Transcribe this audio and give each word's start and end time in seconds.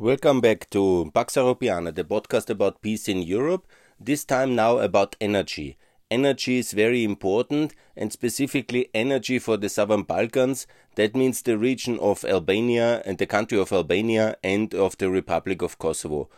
Welcome 0.00 0.40
back 0.40 0.70
to 0.70 1.10
Pax 1.12 1.34
Europiana, 1.34 1.92
the 1.92 2.04
podcast 2.04 2.50
about 2.50 2.82
peace 2.82 3.08
in 3.08 3.20
Europe. 3.20 3.66
This 3.98 4.24
time 4.24 4.54
now 4.54 4.78
about 4.78 5.16
energy. 5.20 5.76
Energy 6.08 6.58
is 6.58 6.70
very 6.70 7.02
important, 7.02 7.74
and 7.96 8.12
specifically 8.12 8.90
energy 8.94 9.40
for 9.40 9.56
the 9.56 9.68
Southern 9.68 10.04
Balkans. 10.04 10.68
That 10.94 11.16
means 11.16 11.42
the 11.42 11.58
region 11.58 11.98
of 11.98 12.24
Albania 12.24 13.02
and 13.04 13.18
the 13.18 13.26
country 13.26 13.58
of 13.58 13.72
Albania 13.72 14.36
and 14.44 14.72
of 14.72 14.96
the 14.98 15.10
Republic 15.10 15.62
of 15.62 15.80
Kosovo. 15.80 16.28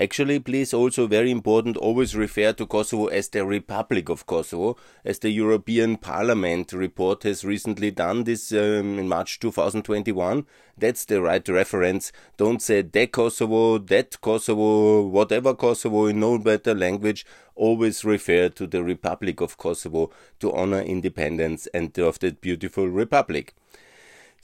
Actually, 0.00 0.38
please 0.38 0.72
also 0.72 1.08
very 1.08 1.28
important 1.28 1.76
always 1.76 2.14
refer 2.14 2.52
to 2.52 2.66
Kosovo 2.66 3.06
as 3.08 3.30
the 3.30 3.44
Republic 3.44 4.08
of 4.08 4.26
Kosovo, 4.26 4.76
as 5.04 5.18
the 5.18 5.30
European 5.30 5.96
Parliament 5.96 6.72
report 6.72 7.24
has 7.24 7.44
recently 7.44 7.90
done 7.90 8.22
this 8.22 8.52
um, 8.52 8.96
in 8.96 9.08
March 9.08 9.40
2021. 9.40 10.46
That's 10.76 11.04
the 11.04 11.20
right 11.20 11.46
reference. 11.48 12.12
Don't 12.36 12.62
say 12.62 12.82
the 12.82 13.08
Kosovo, 13.08 13.78
that 13.78 14.20
Kosovo, 14.20 15.04
whatever 15.04 15.52
Kosovo 15.52 16.06
in 16.06 16.20
no 16.20 16.38
better 16.38 16.76
language. 16.76 17.26
Always 17.56 18.04
refer 18.04 18.50
to 18.50 18.68
the 18.68 18.84
Republic 18.84 19.40
of 19.40 19.58
Kosovo 19.58 20.12
to 20.38 20.52
honor 20.52 20.80
independence 20.80 21.66
and 21.74 21.98
of 21.98 22.20
that 22.20 22.40
beautiful 22.40 22.86
republic. 22.86 23.52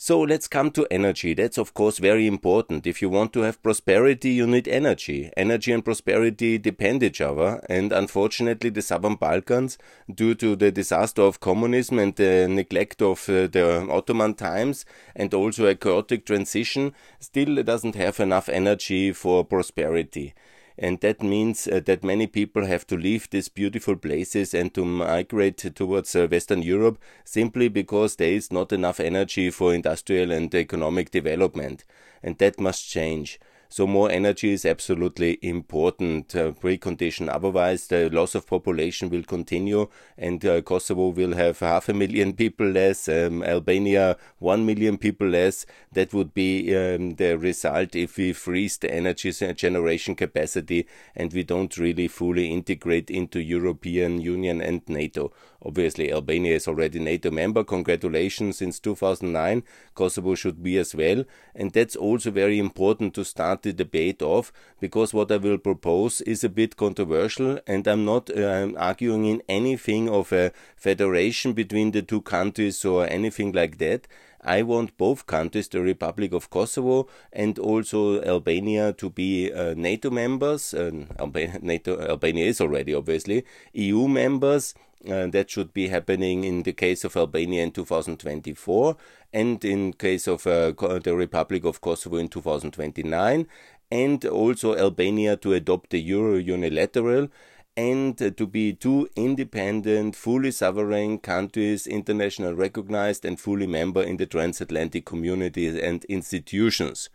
So 0.07 0.21
let's 0.21 0.49
come 0.49 0.71
to 0.73 0.87
energy. 0.91 1.33
That's 1.33 1.57
of 1.57 1.73
course 1.73 1.97
very 1.97 2.27
important. 2.27 2.87
If 2.87 3.01
you 3.01 3.09
want 3.09 3.33
to 3.33 3.41
have 3.41 3.63
prosperity, 3.63 4.33
you 4.33 4.47
need 4.47 4.69
energy. 4.69 5.30
Energy 5.35 5.73
and 5.73 5.83
prosperity 5.83 6.59
depend 6.59 7.03
each 7.03 7.23
other. 7.23 7.65
And 7.71 7.91
unfortunately, 7.91 8.69
the 8.69 8.83
Southern 8.83 9.15
Balkans, 9.15 9.79
due 10.15 10.35
to 10.35 10.57
the 10.57 10.71
disaster 10.71 11.23
of 11.23 11.41
communism 11.41 11.99
and 11.99 12.15
the 12.17 12.47
neglect 12.51 13.01
of 13.01 13.27
uh, 13.30 13.47
the 13.47 13.89
Ottoman 13.91 14.35
times 14.35 14.85
and 15.17 15.33
also 15.33 15.65
a 15.69 15.75
chaotic 15.75 16.27
transition, 16.27 16.93
still 17.19 17.63
doesn't 17.63 17.95
have 17.95 18.21
enough 18.21 18.51
energy 18.51 19.11
for 19.11 19.43
prosperity 19.43 20.35
and 20.77 21.01
that 21.01 21.23
means 21.23 21.68
uh, 21.68 21.80
that 21.85 22.02
many 22.02 22.26
people 22.26 22.66
have 22.66 22.87
to 22.87 22.96
leave 22.96 23.30
these 23.30 23.49
beautiful 23.49 23.96
places 23.96 24.54
and 24.54 24.74
to 24.74 24.85
migrate 24.85 25.59
towards 25.74 26.15
uh, 26.16 26.26
Western 26.30 26.62
Europe 26.62 26.99
simply 27.24 27.68
because 27.68 28.16
there 28.16 28.32
is 28.32 28.52
not 28.52 28.73
enough 28.73 28.99
energy 28.99 29.51
for 29.51 29.74
industrial 29.74 30.32
and 30.32 30.54
economic 30.54 31.10
development, 31.10 31.84
and 32.23 32.38
that 32.38 32.59
must 32.59 32.88
change. 32.88 33.38
So 33.75 33.89
more 33.89 34.09
energy 34.09 34.53
is 34.53 34.65
absolutely 34.65 35.37
important 35.43 36.37
uh, 36.37 36.53
precondition. 36.53 37.29
Otherwise, 37.29 37.89
the 37.89 38.09
loss 38.09 38.37
of 38.37 38.47
population 38.47 39.11
will 39.11 39.25
continue, 39.25 39.89
and 40.17 40.45
uh, 40.47 40.63
Kosovo 40.63 41.09
will 41.09 41.35
have 41.35 41.59
half 41.59 41.89
a 41.89 41.93
million 41.93 42.35
people 42.43 42.69
less. 42.69 43.09
Um, 43.09 43.43
Albania 43.43 44.17
one 44.39 44.65
million 44.65 44.97
people 44.97 45.27
less. 45.27 45.67
That 45.91 46.15
would 46.15 46.35
be 46.35 46.73
um, 46.77 47.17
the 47.17 47.37
result 47.37 47.97
if 47.97 48.17
we 48.17 48.33
freeze 48.33 48.79
the 48.79 48.95
energy 48.95 49.33
generation 49.33 50.15
capacity 50.15 50.87
and 51.17 51.33
we 51.33 51.43
don't 51.43 51.77
really 51.77 52.07
fully 52.07 52.52
integrate 52.52 53.11
into 53.11 53.41
European 53.41 54.21
Union 54.21 54.61
and 54.61 54.83
NATO. 54.87 55.33
Obviously, 55.65 56.12
Albania 56.12 56.54
is 56.57 56.68
already 56.68 56.98
NATO 56.98 57.30
member. 57.30 57.65
Congratulations 57.65 58.59
since 58.59 58.79
2009. 58.80 59.62
Kosovo 59.95 60.34
should 60.34 60.62
be 60.62 60.76
as 60.79 60.95
well. 60.95 61.24
And 61.54 61.73
that's 61.73 61.96
also 61.96 62.30
very 62.30 62.59
important 62.59 63.15
to 63.15 63.24
start 63.24 63.62
the 63.62 63.73
debate 63.73 64.21
off 64.22 64.53
because 64.81 65.15
what 65.15 65.32
I 65.32 65.38
will 65.38 65.59
propose 65.59 66.21
is 66.22 66.44
a 66.44 66.48
bit 66.48 66.76
controversial 66.76 67.59
and 67.66 67.87
I'm 67.87 68.04
not 68.04 68.31
uh, 68.31 68.72
arguing 68.76 69.25
in 69.25 69.43
anything 69.48 70.09
of 70.09 70.32
a 70.32 70.53
federation 70.76 71.53
between 71.54 71.93
the 71.93 72.03
two 72.03 72.21
countries 72.21 72.84
or 72.84 73.06
anything 73.06 73.53
like 73.53 73.78
that. 73.78 74.06
I 74.44 74.62
want 74.62 74.99
both 74.99 75.26
countries, 75.26 75.69
the 75.69 75.81
Republic 75.81 76.32
of 76.34 76.50
Kosovo 76.50 77.09
and 77.32 77.59
also 77.59 78.21
Albania, 78.22 78.93
to 78.93 79.09
be 79.09 79.50
uh, 79.50 79.72
NATO 79.75 80.10
members. 80.10 80.75
Uh, 80.75 81.06
Albania, 81.19 81.59
NATO, 81.62 81.99
Albania 81.99 82.44
is 82.44 82.60
already 82.60 82.94
obviously 82.94 83.44
EU 83.72 84.06
members 84.06 84.75
uh, 85.09 85.27
that 85.28 85.51
should 85.51 85.73
be 85.73 85.89
happening 85.89 86.45
in 86.45 86.62
the 86.62 86.73
case 86.73 87.05
of 87.05 87.17
Albania 87.17 87.62
in 87.62 87.71
2024 87.71 88.97
and 89.33 89.65
in 89.65 89.93
case 89.93 90.27
of 90.27 90.47
uh, 90.47 90.73
the 91.03 91.15
Republic 91.15 91.65
of 91.65 91.81
Kosovo 91.81 92.17
in 92.17 92.28
2029 92.28 93.47
and 93.91 94.25
also 94.25 94.77
Albania 94.77 95.37
to 95.37 95.53
adopt 95.53 95.91
the 95.91 96.01
euro 96.01 96.37
unilateral 96.37 97.28
and 97.77 98.21
uh, 98.23 98.31
to 98.31 98.47
be 98.47 98.73
two 98.73 99.09
independent, 99.17 100.15
fully 100.15 100.51
sovereign 100.51 101.19
countries, 101.19 101.87
internationally 101.87 102.55
recognized 102.55 103.25
and 103.25 103.41
fully 103.41 103.67
member 103.67 104.03
in 104.03 104.17
the 104.17 104.27
transatlantic 104.27 105.05
community 105.05 105.81
and 105.81 106.05
institutions. 106.05 107.11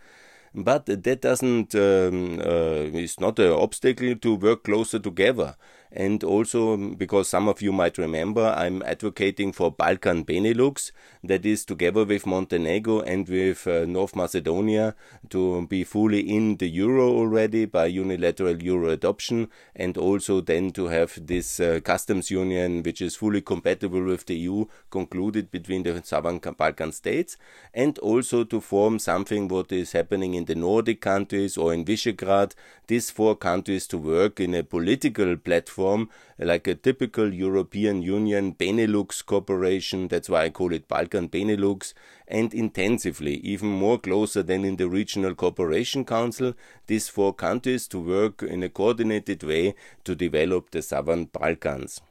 But 0.53 0.87
that 0.87 1.21
doesn't 1.21 1.75
um, 1.75 2.39
uh, 2.39 2.97
is 2.97 3.19
not 3.19 3.39
an 3.39 3.51
obstacle 3.51 4.15
to 4.15 4.35
work 4.35 4.63
closer 4.63 4.99
together 4.99 5.55
and 5.91 6.23
also 6.23 6.77
because 6.77 7.27
some 7.27 7.47
of 7.47 7.61
you 7.61 7.71
might 7.71 7.97
remember, 7.97 8.53
I'm 8.55 8.83
advocating 8.83 9.51
for 9.51 9.71
Balkan 9.71 10.23
Benelux, 10.23 10.91
that 11.23 11.45
is 11.45 11.65
together 11.65 12.05
with 12.05 12.25
Montenegro 12.25 13.01
and 13.01 13.27
with 13.27 13.67
uh, 13.67 13.85
North 13.85 14.15
Macedonia 14.15 14.95
to 15.29 15.65
be 15.67 15.83
fully 15.83 16.21
in 16.21 16.57
the 16.57 16.69
euro 16.69 17.09
already 17.09 17.65
by 17.65 17.87
unilateral 17.87 18.61
euro 18.61 18.89
adoption, 18.89 19.49
and 19.75 19.97
also 19.97 20.41
then 20.41 20.71
to 20.71 20.87
have 20.87 21.19
this 21.25 21.59
uh, 21.59 21.79
customs 21.83 22.29
union, 22.29 22.83
which 22.83 23.01
is 23.01 23.15
fully 23.15 23.41
compatible 23.41 24.03
with 24.03 24.25
the 24.27 24.35
EU, 24.35 24.65
concluded 24.91 25.49
between 25.49 25.83
the 25.83 26.01
southern 26.03 26.39
Balkan 26.39 26.91
states, 26.91 27.35
and 27.73 27.97
also 27.99 28.43
to 28.43 28.61
form 28.61 28.99
something 28.99 29.47
what 29.47 29.71
is 29.71 29.93
happening 29.93 30.35
in 30.35 30.45
the 30.45 30.55
Nordic 30.55 31.01
countries 31.01 31.57
or 31.57 31.73
in 31.73 31.83
Visegrad, 31.83 32.53
these 32.87 33.09
four 33.09 33.35
countries 33.35 33.87
to 33.87 33.97
work 33.97 34.39
in 34.39 34.53
a 34.53 34.63
political 34.63 35.35
platform 35.35 35.78
form, 35.79 36.09
like 36.37 36.67
a 36.67 36.75
typical 36.75 37.33
European 37.33 38.01
Union 38.01 38.53
Benelux 38.53 39.25
cooperation. 39.25 40.09
That's 40.09 40.29
why 40.29 40.41
I 40.45 40.49
call 40.49 40.73
it 40.73 40.89
Balkan 40.89 41.29
Benelux. 41.29 41.93
And 42.27 42.53
intensively, 42.53 43.35
even 43.53 43.69
more 43.69 43.97
closer 43.97 44.43
than 44.43 44.65
in 44.65 44.75
the 44.75 44.89
Regional 44.89 45.35
Cooperation 45.35 46.03
Council, 46.03 46.53
these 46.87 47.07
four 47.07 47.33
countries 47.33 47.87
to 47.87 47.99
work 47.99 48.43
in 48.43 48.61
a 48.63 48.69
coordinated 48.69 49.41
way 49.43 49.75
to 50.03 50.15
develop 50.15 50.71
the 50.71 50.81
Southern 50.81 51.25
Balkans 51.25 52.01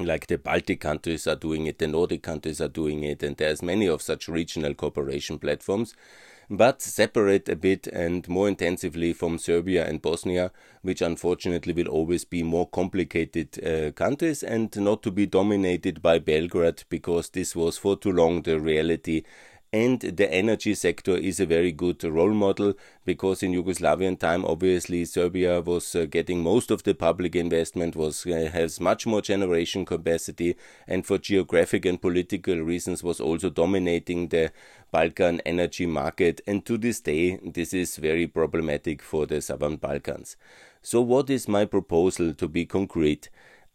like 0.00 0.28
the 0.28 0.38
Baltic 0.38 0.80
countries 0.80 1.26
are 1.26 1.34
doing 1.34 1.66
it, 1.66 1.80
the 1.80 1.88
Nordic 1.88 2.22
countries 2.22 2.60
are 2.60 2.68
doing 2.68 3.02
it, 3.02 3.20
and 3.24 3.36
there's 3.36 3.62
many 3.62 3.88
of 3.88 4.00
such 4.00 4.28
regional 4.28 4.72
cooperation 4.72 5.40
platforms 5.40 5.92
but 6.50 6.80
separate 6.80 7.48
a 7.48 7.56
bit 7.56 7.86
and 7.88 8.26
more 8.28 8.48
intensively 8.48 9.12
from 9.12 9.38
Serbia 9.38 9.86
and 9.86 10.00
Bosnia, 10.00 10.50
which 10.82 11.02
unfortunately 11.02 11.72
will 11.74 11.88
always 11.88 12.24
be 12.24 12.42
more 12.42 12.66
complicated 12.66 13.62
uh, 13.64 13.92
countries 13.92 14.42
and 14.42 14.74
not 14.76 15.02
to 15.02 15.10
be 15.10 15.26
dominated 15.26 16.00
by 16.00 16.18
Belgrade 16.18 16.84
because 16.88 17.30
this 17.30 17.54
was 17.54 17.76
for 17.76 17.96
too 17.96 18.12
long 18.12 18.42
the 18.42 18.58
reality. 18.58 19.24
And 19.70 20.00
the 20.00 20.32
energy 20.32 20.74
sector 20.74 21.14
is 21.14 21.40
a 21.40 21.44
very 21.46 21.72
good 21.72 22.02
role 22.02 22.32
model 22.32 22.72
because 23.04 23.42
in 23.42 23.52
Yugoslavian 23.52 24.18
time 24.18 24.46
obviously 24.46 25.04
Serbia 25.04 25.60
was 25.60 25.94
uh, 25.94 26.06
getting 26.06 26.42
most 26.42 26.70
of 26.70 26.84
the 26.84 26.94
public 26.94 27.36
investment 27.36 27.94
was 27.94 28.24
uh, 28.26 28.48
has 28.50 28.80
much 28.80 29.06
more 29.06 29.20
generation 29.20 29.84
capacity 29.84 30.56
and 30.86 31.04
for 31.04 31.18
geographic 31.18 31.84
and 31.84 32.00
political 32.00 32.56
reasons 32.56 33.02
was 33.02 33.20
also 33.20 33.50
dominating 33.50 34.28
the 34.28 34.50
Balkan 34.90 35.40
energy 35.44 35.86
market 35.86 36.40
and 36.46 36.64
to 36.64 36.78
this 36.78 37.00
day 37.00 37.38
this 37.44 37.74
is 37.74 37.96
very 37.96 38.26
problematic 38.26 39.02
for 39.02 39.26
the 39.26 39.40
southern 39.42 39.76
Balkans. 39.76 40.36
So 40.82 41.00
what 41.00 41.28
is 41.28 41.46
my 41.48 41.64
proposal 41.64 42.32
to 42.34 42.48
be 42.48 42.64
concrete 42.64 43.28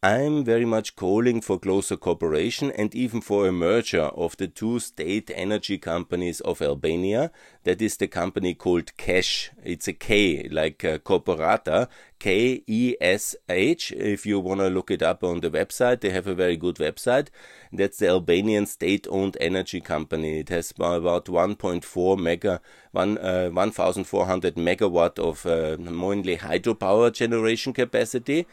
I'm 0.04 0.44
very 0.44 0.66
much 0.66 0.98
calling 0.98 1.40
for 1.40 1.58
closer 1.58 1.96
cooperation 1.96 2.72
and 2.72 2.94
even 2.94 3.22
for 3.22 3.48
a 3.48 3.54
merger 3.54 4.02
of 4.02 4.36
the 4.36 4.50
two 4.50 4.80
state 4.80 5.32
energy 5.34 5.78
companies 5.78 6.42
of 6.42 6.62
Albania. 6.62 7.32
That 7.64 7.82
is 7.82 7.96
the 7.96 8.10
company 8.10 8.54
called 8.54 8.98
KESH. 8.98 9.52
It's 9.64 9.88
a 9.88 9.94
K, 9.94 10.50
like 10.52 10.80
Korporata, 10.80 11.88
K 12.20 12.66
E 12.68 12.98
S 13.00 13.38
H. 13.48 13.94
If 13.94 14.26
you 14.26 14.42
want 14.42 14.60
to 14.60 14.68
look 14.68 14.92
it 14.92 15.02
up 15.02 15.24
on 15.24 15.40
the 15.40 15.50
website, 15.50 16.02
they 16.02 16.10
have 16.10 16.28
a 16.28 16.36
very 16.36 16.58
good 16.58 16.76
website. 16.80 17.30
That's 17.72 18.00
the 18.00 18.10
Albanian 18.10 18.66
state 18.66 19.08
owned 19.10 19.38
energy 19.40 19.80
company. 19.80 20.40
It 20.40 20.50
has 20.50 20.72
about 20.72 21.28
1.4 21.28 22.20
mega, 22.20 22.60
one, 22.92 23.18
uh, 23.20 23.52
1,400 23.52 24.56
megawatt 24.56 25.18
of 25.18 25.46
uh, 25.46 25.78
mainly 25.82 26.36
hydropower 26.40 27.14
generation 27.14 27.72
capacity 27.72 28.46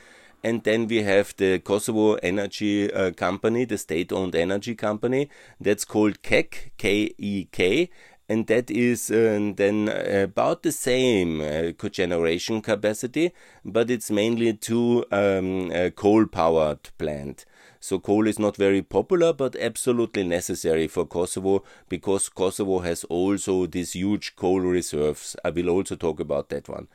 and 0.42 0.62
then 0.64 0.86
we 0.86 1.02
have 1.02 1.34
the 1.36 1.58
Kosovo 1.58 2.14
Energy 2.14 2.92
uh, 2.92 3.10
Company, 3.12 3.64
the 3.64 3.78
state-owned 3.78 4.34
energy 4.34 4.74
company. 4.74 5.28
That's 5.60 5.84
called 5.84 6.22
KEK, 6.22 6.72
K-E-K, 6.78 7.90
and 8.28 8.46
that 8.46 8.70
is 8.70 9.10
uh, 9.10 9.52
then 9.56 9.88
about 9.88 10.62
the 10.62 10.72
same 10.72 11.40
uh, 11.40 11.72
cogeneration 11.76 12.62
capacity, 12.62 13.32
but 13.64 13.90
it's 13.90 14.10
mainly 14.10 14.52
two 14.54 15.04
um, 15.10 15.72
uh, 15.72 15.90
coal-powered 15.90 16.90
plant. 16.96 17.44
So 17.80 17.98
coal 17.98 18.28
is 18.28 18.38
not 18.38 18.56
very 18.56 18.82
popular, 18.82 19.32
but 19.32 19.56
absolutely 19.56 20.22
necessary 20.22 20.86
for 20.86 21.06
Kosovo 21.06 21.64
because 21.88 22.28
Kosovo 22.28 22.80
has 22.80 23.04
also 23.04 23.66
these 23.66 23.94
huge 23.94 24.36
coal 24.36 24.60
reserves. 24.60 25.34
I 25.44 25.50
will 25.50 25.70
also 25.70 25.96
talk 25.96 26.20
about 26.20 26.50
that 26.50 26.68
one. 26.68 26.88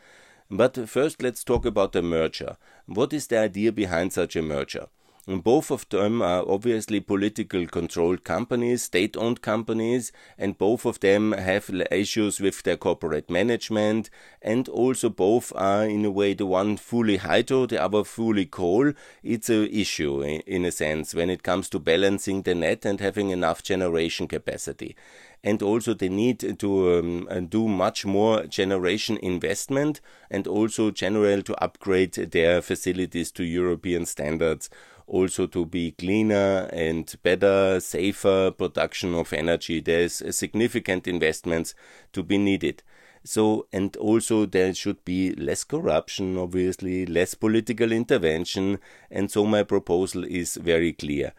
But 0.49 0.87
first, 0.87 1.23
let's 1.23 1.43
talk 1.43 1.65
about 1.65 1.93
the 1.93 2.03
merger. 2.03 2.57
What 2.85 3.13
is 3.13 3.27
the 3.27 3.39
idea 3.39 3.71
behind 3.71 4.13
such 4.13 4.35
a 4.35 4.43
merger? 4.43 4.87
Both 5.27 5.71
of 5.71 5.89
them 5.89 6.21
are 6.21 6.47
obviously 6.47 6.99
political 6.99 7.65
controlled 7.65 8.23
companies, 8.23 8.83
state 8.83 9.17
owned 9.17 9.41
companies, 9.41 10.11
and 10.37 10.55
both 10.55 10.85
of 10.85 10.99
them 10.99 11.31
have 11.31 11.71
issues 11.89 12.39
with 12.39 12.61
their 12.61 12.77
corporate 12.77 13.27
management. 13.27 14.11
And 14.39 14.69
also, 14.69 15.09
both 15.09 15.51
are 15.55 15.85
in 15.85 16.05
a 16.05 16.11
way 16.11 16.35
the 16.35 16.45
one 16.45 16.77
fully 16.77 17.17
hydro, 17.17 17.65
the 17.65 17.81
other 17.81 18.03
fully 18.03 18.45
coal. 18.45 18.93
It's 19.23 19.49
an 19.49 19.67
issue 19.71 20.21
in 20.21 20.63
a 20.63 20.71
sense 20.71 21.15
when 21.15 21.31
it 21.31 21.41
comes 21.41 21.69
to 21.69 21.79
balancing 21.79 22.43
the 22.43 22.53
net 22.53 22.85
and 22.85 22.99
having 22.99 23.31
enough 23.31 23.63
generation 23.63 24.27
capacity 24.27 24.95
and 25.45 25.61
also 25.61 25.93
they 25.93 26.09
need 26.09 26.59
to 26.59 26.97
um, 26.97 27.27
uh, 27.29 27.39
do 27.39 27.67
much 27.67 28.03
more 28.05 28.43
generation 28.47 29.17
investment 29.21 30.01
and 30.31 30.47
also 30.47 30.89
general 30.89 31.43
to 31.43 31.63
upgrade 31.63 32.13
their 32.13 32.61
facilities 32.63 33.31
to 33.31 33.43
European 33.43 34.05
standards 34.05 34.69
also 35.07 35.45
to 35.45 35.67
be 35.67 35.91
cleaner 35.91 36.67
and 36.73 37.15
better, 37.21 37.79
safer 37.79 38.49
production 38.49 39.13
of 39.13 39.31
energy. 39.33 39.79
There's 39.79 40.23
significant 40.35 41.07
investments 41.07 41.75
to 42.13 42.23
be 42.23 42.39
needed. 42.39 42.81
So, 43.23 43.67
and 43.71 43.95
also 43.97 44.45
there 44.45 44.73
should 44.73 45.05
be 45.05 45.33
less 45.33 45.63
corruption, 45.63 46.37
obviously, 46.37 47.05
less 47.05 47.35
political 47.35 47.91
intervention. 47.91 48.79
And 49.11 49.29
so 49.29 49.45
my 49.45 49.61
proposal 49.61 50.23
is 50.23 50.55
very 50.55 50.93
clear. 50.93 51.33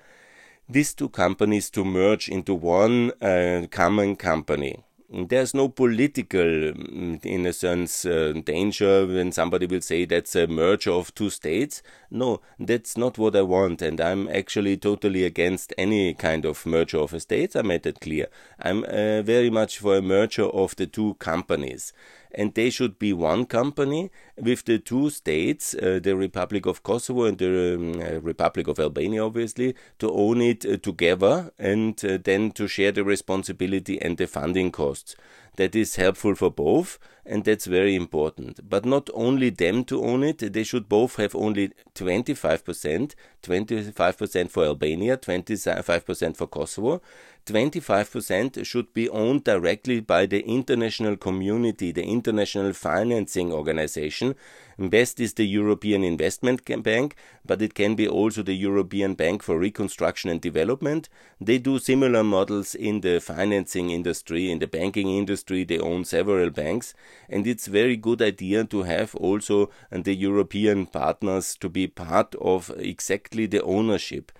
These 0.69 0.95
two 0.95 1.09
companies 1.09 1.71
to 1.71 1.85
merge 1.85 2.29
into 2.29 2.55
one 2.55 3.13
uh, 3.23 3.67
common 3.71 4.17
company 4.17 4.85
there's 5.09 5.55
no 5.55 5.69
political, 5.69 6.41
mm, 6.43 7.25
in 7.25 7.47
a 7.47 7.53
sense, 7.53 8.05
uh, 8.05 8.33
danger 8.45 9.07
when 9.07 9.31
somebody 9.31 9.67
will 9.67 9.81
say 9.81 10.05
that's 10.05 10.35
a 10.35 10.47
merger 10.47 10.91
of 10.91 11.15
two 11.15 11.31
states. 11.31 11.83
No, 12.11 12.41
that's 12.59 12.97
not 12.97 13.17
what 13.17 13.37
I 13.37 13.43
want, 13.43 13.83
and 13.83 14.01
I'm 14.01 14.29
actually 14.29 14.77
totally 14.77 15.25
against 15.25 15.73
any 15.79 16.15
kind 16.15 16.45
of 16.45 16.67
merger 16.67 16.99
of 16.99 17.15
a 17.15 17.21
state. 17.21 17.55
I 17.55 17.63
made 17.63 17.85
that 17.85 18.01
clear. 18.01 18.27
I'm 18.59 18.85
uh, 18.85 19.23
very 19.23 19.51
much 19.51 19.79
for 19.79 19.97
a 19.97 20.03
merger 20.03 20.47
of 20.47 20.75
the 20.77 20.87
two 20.87 21.15
companies 21.15 21.93
and 22.34 22.55
they 22.55 22.70
should 22.70 22.99
be 22.99 23.12
one 23.12 23.46
company 23.46 24.11
with 24.37 24.64
the 24.64 24.78
two 24.78 25.11
states, 25.11 25.75
uh, 25.75 26.00
the 26.02 26.17
Republic 26.17 26.67
of 26.67 26.82
Kosovo 26.82 27.25
and 27.25 27.38
the 27.38 27.75
um, 27.75 28.00
uh, 28.00 28.20
Republic 28.20 28.69
of 28.69 28.78
Albania, 28.78 29.25
obviously, 29.25 29.75
to 29.99 30.11
own 30.11 30.40
it 30.40 30.64
uh, 30.67 30.76
together 30.76 31.50
and 31.58 32.02
uh, 32.05 32.19
then 32.23 32.50
to 32.52 32.69
share 32.69 32.93
the 32.93 33.05
responsibility 33.05 34.00
and 34.00 34.19
the 34.19 34.26
funding 34.26 34.70
costs. 34.70 35.17
That 35.56 35.75
is 35.75 35.96
helpful 35.96 36.34
for 36.34 36.50
both, 36.50 36.99
and 37.25 37.44
that's 37.44 37.64
very 37.64 37.94
important. 37.94 38.69
But 38.69 38.84
not 38.84 39.08
only 39.14 39.49
them 39.49 39.84
to 39.84 40.05
own 40.05 40.22
it, 40.22 40.52
they 40.52 40.64
should 40.64 40.87
both 40.87 41.17
have 41.17 41.34
only 41.34 41.70
25%, 41.94 43.14
25% 43.43 44.50
for 44.50 44.64
Albania, 44.64 45.17
25% 45.17 46.37
for 46.37 46.46
Kosovo, 46.46 47.00
25% 47.46 48.66
should 48.66 48.93
be 48.93 49.08
owned 49.08 49.44
directly 49.44 50.00
by 50.00 50.26
the 50.26 50.40
international 50.40 51.16
community, 51.16 51.93
the 51.93 52.02
international 52.02 52.72
financing 52.72 53.52
organization. 53.52 54.34
Best 54.78 55.20
is 55.20 55.34
the 55.34 55.46
European 55.46 56.02
Investment 56.02 56.64
Bank, 56.82 57.14
but 57.46 57.62
it 57.62 57.75
can 57.75 57.94
be 57.94 58.06
also 58.08 58.43
the 58.43 58.52
European 58.54 59.14
Bank 59.14 59.43
for 59.43 59.58
Reconstruction 59.58 60.28
and 60.28 60.40
Development. 60.40 61.08
They 61.40 61.58
do 61.58 61.78
similar 61.78 62.25
models 62.25 62.75
in 62.75 63.00
the 63.00 63.20
financing 63.20 63.90
industry, 63.90 64.50
in 64.50 64.58
the 64.58 64.66
banking 64.66 65.08
industry. 65.08 65.64
They 65.64 65.78
own 65.78 66.04
several 66.04 66.50
banks, 66.50 66.94
and 67.31 67.46
it's 67.46 67.69
very 67.69 67.96
good 67.96 68.20
idea 68.20 68.64
to 68.64 68.82
have 68.82 69.14
also 69.14 69.70
the 69.90 70.14
European 70.14 70.87
partners 70.87 71.56
to 71.60 71.69
be 71.69 71.87
part 71.87 72.34
of 72.34 72.70
exactly 72.76 73.46
the 73.46 73.62
ownership. 73.62 74.32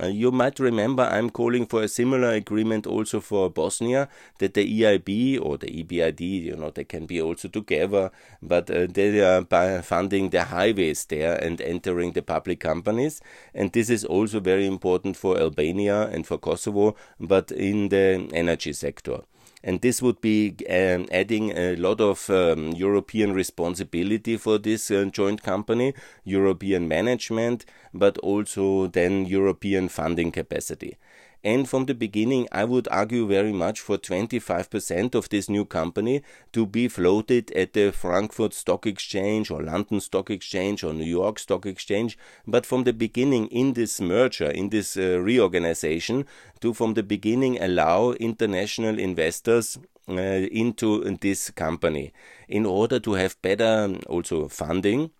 Uh, 0.00 0.06
you 0.06 0.30
might 0.30 0.58
remember 0.58 1.02
I'm 1.02 1.28
calling 1.28 1.66
for 1.66 1.82
a 1.82 1.88
similar 1.88 2.30
agreement 2.30 2.86
also 2.86 3.20
for 3.20 3.50
Bosnia 3.50 4.08
that 4.38 4.54
the 4.54 4.82
EIB 4.82 5.38
or 5.44 5.58
the 5.58 5.66
EBRD, 5.66 6.20
you 6.20 6.56
know, 6.56 6.70
they 6.70 6.84
can 6.84 7.04
be 7.04 7.20
also 7.20 7.48
together, 7.48 8.10
but 8.40 8.70
uh, 8.70 8.86
they 8.88 9.20
are 9.20 9.82
funding 9.82 10.30
the 10.30 10.44
highways 10.44 11.04
there 11.04 11.36
and 11.36 11.60
entering 11.60 12.12
the 12.12 12.22
public 12.22 12.60
companies. 12.60 13.20
And 13.54 13.72
this 13.72 13.90
is 13.90 14.02
also 14.04 14.40
very 14.40 14.66
important 14.66 15.16
for 15.16 15.38
Albania 15.38 16.08
and 16.08 16.26
for 16.26 16.38
Kosovo, 16.38 16.96
but 17.20 17.52
in 17.52 17.90
the 17.90 18.30
energy 18.32 18.72
sector 18.72 19.22
and 19.64 19.80
this 19.80 20.02
would 20.02 20.20
be 20.20 20.56
um, 20.68 21.06
adding 21.12 21.50
a 21.56 21.76
lot 21.76 22.00
of 22.00 22.28
um, 22.30 22.72
European 22.72 23.32
responsibility 23.32 24.36
for 24.36 24.58
this 24.58 24.90
uh, 24.90 25.04
joint 25.12 25.42
company, 25.42 25.94
European 26.24 26.88
management, 26.88 27.64
but 27.94 28.18
also 28.18 28.86
then 28.88 29.24
European 29.26 29.88
funding 29.88 30.32
capacity. 30.32 30.96
And 31.44 31.68
from 31.68 31.86
the 31.86 31.94
beginning, 31.94 32.46
I 32.52 32.64
would 32.64 32.86
argue 32.88 33.26
very 33.26 33.52
much 33.52 33.80
for 33.80 33.98
25% 33.98 35.14
of 35.14 35.28
this 35.28 35.48
new 35.48 35.64
company 35.64 36.22
to 36.52 36.66
be 36.66 36.86
floated 36.88 37.50
at 37.52 37.72
the 37.72 37.90
Frankfurt 37.90 38.54
Stock 38.54 38.86
Exchange 38.86 39.50
or 39.50 39.62
London 39.62 40.00
Stock 40.00 40.30
Exchange 40.30 40.84
or 40.84 40.92
New 40.92 41.04
York 41.04 41.38
Stock 41.40 41.66
Exchange. 41.66 42.16
But 42.46 42.64
from 42.64 42.84
the 42.84 42.92
beginning, 42.92 43.48
in 43.48 43.72
this 43.72 44.00
merger, 44.00 44.50
in 44.50 44.70
this 44.70 44.96
uh, 44.96 45.18
reorganization, 45.20 46.26
to 46.60 46.72
from 46.72 46.94
the 46.94 47.02
beginning 47.02 47.60
allow 47.60 48.12
international 48.12 48.98
investors 48.98 49.78
uh, 50.08 50.12
into 50.12 51.04
this 51.20 51.50
company 51.50 52.12
in 52.48 52.66
order 52.66 53.00
to 53.00 53.14
have 53.14 53.40
better 53.42 53.84
um, 53.84 54.00
also 54.08 54.48
funding 54.48 55.10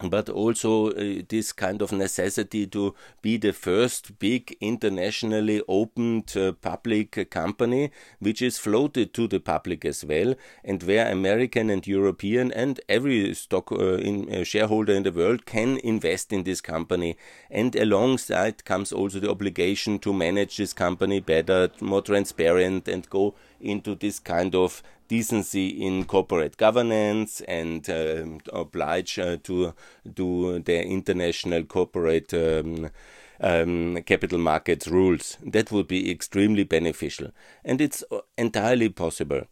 but 0.00 0.28
also 0.28 0.90
uh, 0.90 1.22
this 1.28 1.52
kind 1.52 1.80
of 1.80 1.92
necessity 1.92 2.66
to 2.66 2.94
be 3.22 3.36
the 3.36 3.52
first 3.52 4.18
big 4.18 4.56
internationally 4.60 5.62
opened 5.68 6.36
uh, 6.36 6.52
public 6.52 7.30
company 7.30 7.90
which 8.18 8.42
is 8.42 8.58
floated 8.58 9.14
to 9.14 9.26
the 9.26 9.40
public 9.40 9.84
as 9.84 10.04
well 10.04 10.34
and 10.64 10.82
where 10.82 11.10
american 11.10 11.70
and 11.70 11.86
european 11.86 12.52
and 12.52 12.80
every 12.88 13.34
stock 13.34 13.72
uh, 13.72 13.94
in, 13.96 14.32
uh, 14.32 14.44
shareholder 14.44 14.92
in 14.92 15.02
the 15.02 15.12
world 15.12 15.46
can 15.46 15.78
invest 15.78 16.32
in 16.32 16.44
this 16.44 16.60
company. 16.60 17.16
And 17.50 17.74
alongside 17.76 18.64
comes 18.64 18.92
also 18.92 19.20
the 19.20 19.30
obligation 19.30 19.98
to 20.00 20.12
manage 20.12 20.56
this 20.56 20.72
company 20.72 21.20
better 21.20 21.70
more 21.80 22.02
transparent 22.02 22.88
and 22.88 23.08
go 23.08 23.34
into 23.60 23.94
this 23.94 24.18
kind 24.18 24.54
of 24.54 24.82
decency 25.08 25.68
in 25.68 26.04
corporate 26.04 26.56
governance 26.56 27.40
and 27.42 27.88
uh, 27.88 28.24
oblige 28.52 29.18
uh, 29.18 29.36
to 29.44 29.74
do 30.14 30.58
the 30.60 30.84
international 30.84 31.64
corporate 31.64 32.32
um, 32.34 32.90
um, 33.40 34.02
capital 34.02 34.38
markets 34.38 34.88
rules. 34.88 35.38
That 35.42 35.70
would 35.70 35.88
be 35.88 36.10
extremely 36.10 36.64
beneficial. 36.64 37.32
And 37.64 37.80
it's 37.80 38.04
uh, 38.10 38.20
entirely 38.36 38.88
possible. 38.88 39.42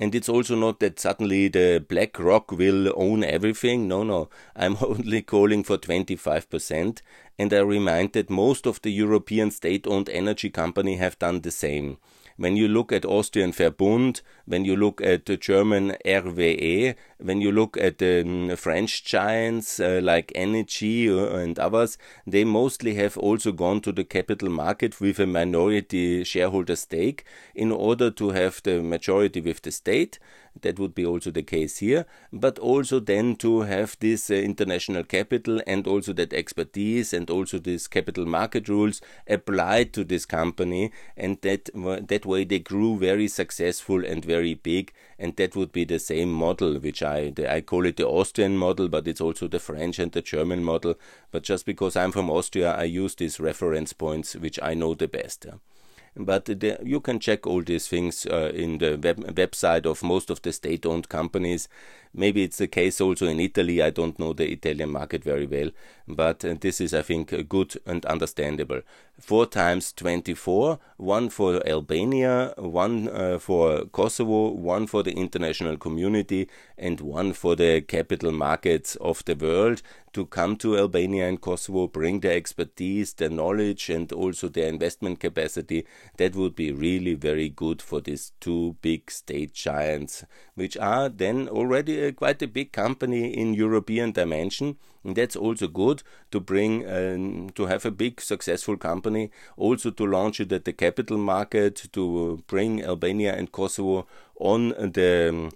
And 0.00 0.12
it's 0.14 0.28
also 0.28 0.56
not 0.56 0.80
that 0.80 0.98
suddenly 0.98 1.48
the 1.48 1.84
BlackRock 1.88 2.50
will 2.50 2.92
own 2.96 3.22
everything. 3.22 3.86
No, 3.86 4.02
no. 4.02 4.28
I'm 4.56 4.76
only 4.82 5.22
calling 5.22 5.62
for 5.62 5.78
25%. 5.78 7.00
And 7.38 7.52
I 7.52 7.58
remind 7.58 8.12
that 8.14 8.30
most 8.30 8.66
of 8.66 8.82
the 8.82 8.90
European 8.90 9.50
state 9.50 9.86
owned 9.86 10.08
energy 10.08 10.50
companies 10.50 10.98
have 10.98 11.18
done 11.18 11.40
the 11.40 11.50
same. 11.50 11.98
When 12.36 12.56
you 12.56 12.66
look 12.66 12.90
at 12.90 13.04
Austrian 13.04 13.52
Verbund, 13.52 14.20
when 14.44 14.64
you 14.64 14.74
look 14.76 15.00
at 15.00 15.26
the 15.26 15.36
German 15.36 15.96
RWE, 16.04 16.96
when 17.18 17.40
you 17.40 17.52
look 17.52 17.76
at 17.76 17.98
the 17.98 18.22
um, 18.22 18.56
French 18.56 19.04
giants 19.04 19.78
uh, 19.78 20.00
like 20.02 20.32
Engie 20.34 21.08
uh, 21.10 21.36
and 21.36 21.56
others, 21.60 21.96
they 22.26 22.44
mostly 22.44 22.94
have 22.94 23.16
also 23.16 23.52
gone 23.52 23.80
to 23.82 23.92
the 23.92 24.02
capital 24.02 24.50
market 24.50 25.00
with 25.00 25.20
a 25.20 25.26
minority 25.26 26.24
shareholder 26.24 26.74
stake 26.74 27.24
in 27.54 27.70
order 27.70 28.10
to 28.10 28.30
have 28.30 28.60
the 28.64 28.82
majority 28.82 29.40
with 29.40 29.62
the 29.62 29.70
state 29.70 30.18
that 30.62 30.78
would 30.78 30.94
be 30.94 31.04
also 31.04 31.30
the 31.30 31.42
case 31.42 31.78
here, 31.78 32.06
but 32.32 32.58
also 32.58 33.00
then 33.00 33.36
to 33.36 33.62
have 33.62 33.96
this 34.00 34.30
uh, 34.30 34.34
international 34.34 35.04
capital 35.04 35.60
and 35.66 35.86
also 35.86 36.12
that 36.12 36.32
expertise 36.32 37.12
and 37.12 37.30
also 37.30 37.58
these 37.58 37.88
capital 37.88 38.24
market 38.24 38.68
rules 38.68 39.00
applied 39.26 39.92
to 39.92 40.04
this 40.04 40.24
company, 40.24 40.92
and 41.16 41.40
that 41.42 41.70
that 42.08 42.26
way 42.26 42.44
they 42.44 42.58
grew 42.58 42.98
very 42.98 43.28
successful 43.28 44.04
and 44.04 44.24
very 44.24 44.54
big, 44.54 44.92
and 45.18 45.36
that 45.36 45.56
would 45.56 45.72
be 45.72 45.84
the 45.84 45.98
same 45.98 46.32
model, 46.32 46.78
which 46.78 47.02
I 47.02 47.32
I 47.48 47.60
call 47.60 47.86
it 47.86 47.96
the 47.96 48.06
Austrian 48.06 48.56
model, 48.56 48.88
but 48.88 49.08
it's 49.08 49.20
also 49.20 49.48
the 49.48 49.60
French 49.60 49.98
and 49.98 50.12
the 50.12 50.22
German 50.22 50.62
model. 50.62 50.94
But 51.30 51.42
just 51.42 51.66
because 51.66 51.96
I'm 51.96 52.12
from 52.12 52.30
Austria, 52.30 52.72
I 52.72 52.84
use 52.84 53.14
these 53.14 53.40
reference 53.40 53.92
points 53.92 54.36
which 54.36 54.58
I 54.62 54.74
know 54.74 54.94
the 54.94 55.08
best. 55.08 55.46
Yeah. 55.46 55.73
But 56.16 56.44
the, 56.44 56.78
you 56.82 57.00
can 57.00 57.18
check 57.18 57.46
all 57.46 57.62
these 57.62 57.88
things 57.88 58.26
uh, 58.26 58.52
in 58.54 58.78
the 58.78 58.98
web, 59.02 59.18
website 59.34 59.86
of 59.86 60.02
most 60.02 60.30
of 60.30 60.42
the 60.42 60.52
state 60.52 60.86
owned 60.86 61.08
companies. 61.08 61.68
Maybe 62.14 62.44
it's 62.44 62.58
the 62.58 62.68
case 62.68 63.00
also 63.00 63.26
in 63.26 63.40
Italy. 63.40 63.82
I 63.82 63.90
don't 63.90 64.18
know 64.20 64.32
the 64.32 64.50
Italian 64.50 64.90
market 64.90 65.24
very 65.24 65.46
well, 65.46 65.70
but 66.06 66.44
uh, 66.44 66.54
this 66.60 66.80
is, 66.80 66.94
I 66.94 67.02
think, 67.02 67.32
uh, 67.32 67.42
good 67.42 67.74
and 67.84 68.06
understandable. 68.06 68.82
Four 69.18 69.46
times 69.46 69.92
24, 69.92 70.78
one 70.96 71.28
for 71.28 71.66
Albania, 71.66 72.54
one 72.56 73.08
uh, 73.08 73.38
for 73.38 73.86
Kosovo, 73.86 74.50
one 74.50 74.86
for 74.86 75.02
the 75.02 75.12
international 75.12 75.76
community, 75.76 76.48
and 76.78 77.00
one 77.00 77.32
for 77.32 77.56
the 77.56 77.80
capital 77.80 78.30
markets 78.30 78.94
of 78.96 79.24
the 79.24 79.34
world 79.34 79.82
to 80.14 80.24
come 80.26 80.56
to 80.56 80.78
Albania 80.78 81.28
and 81.28 81.40
Kosovo, 81.40 81.88
bring 81.88 82.20
their 82.20 82.36
expertise, 82.36 83.12
their 83.12 83.28
knowledge, 83.28 83.90
and 83.90 84.10
also 84.12 84.48
their 84.48 84.68
investment 84.68 85.18
capacity. 85.18 85.86
That 86.16 86.36
would 86.36 86.54
be 86.54 86.70
really 86.70 87.14
very 87.14 87.48
good 87.48 87.82
for 87.82 88.00
these 88.00 88.32
two 88.40 88.76
big 88.80 89.10
state 89.10 89.52
giants, 89.52 90.24
which 90.54 90.76
are 90.76 91.08
then 91.08 91.48
already 91.48 92.03
quite 92.12 92.42
a 92.42 92.48
big 92.48 92.72
company 92.72 93.32
in 93.32 93.54
European 93.54 94.12
dimension. 94.12 94.76
And 95.04 95.16
that's 95.16 95.36
also 95.36 95.68
good 95.68 96.02
to 96.30 96.40
bring 96.40 96.88
um, 96.88 97.50
to 97.50 97.66
have 97.66 97.84
a 97.84 97.90
big 97.90 98.20
successful 98.20 98.76
company, 98.76 99.30
also 99.56 99.90
to 99.90 100.06
launch 100.06 100.40
it 100.40 100.52
at 100.52 100.64
the 100.64 100.72
capital 100.72 101.18
market, 101.18 101.88
to 101.92 102.42
bring 102.46 102.82
Albania 102.82 103.34
and 103.34 103.52
Kosovo 103.52 104.06
on 104.40 104.68
the 104.68 105.28
um, 105.28 105.50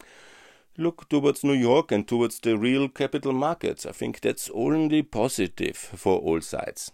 look 0.77 1.09
towards 1.09 1.43
New 1.43 1.55
York 1.55 1.93
and 1.93 2.07
towards 2.07 2.41
the 2.41 2.57
real 2.57 2.89
capital 2.89 3.33
markets. 3.33 3.87
I 3.87 3.93
think 3.93 4.21
that's 4.21 4.51
only 4.55 5.03
positive 5.03 5.77
for 5.77 6.19
all 6.19 6.41
sides. 6.41 6.93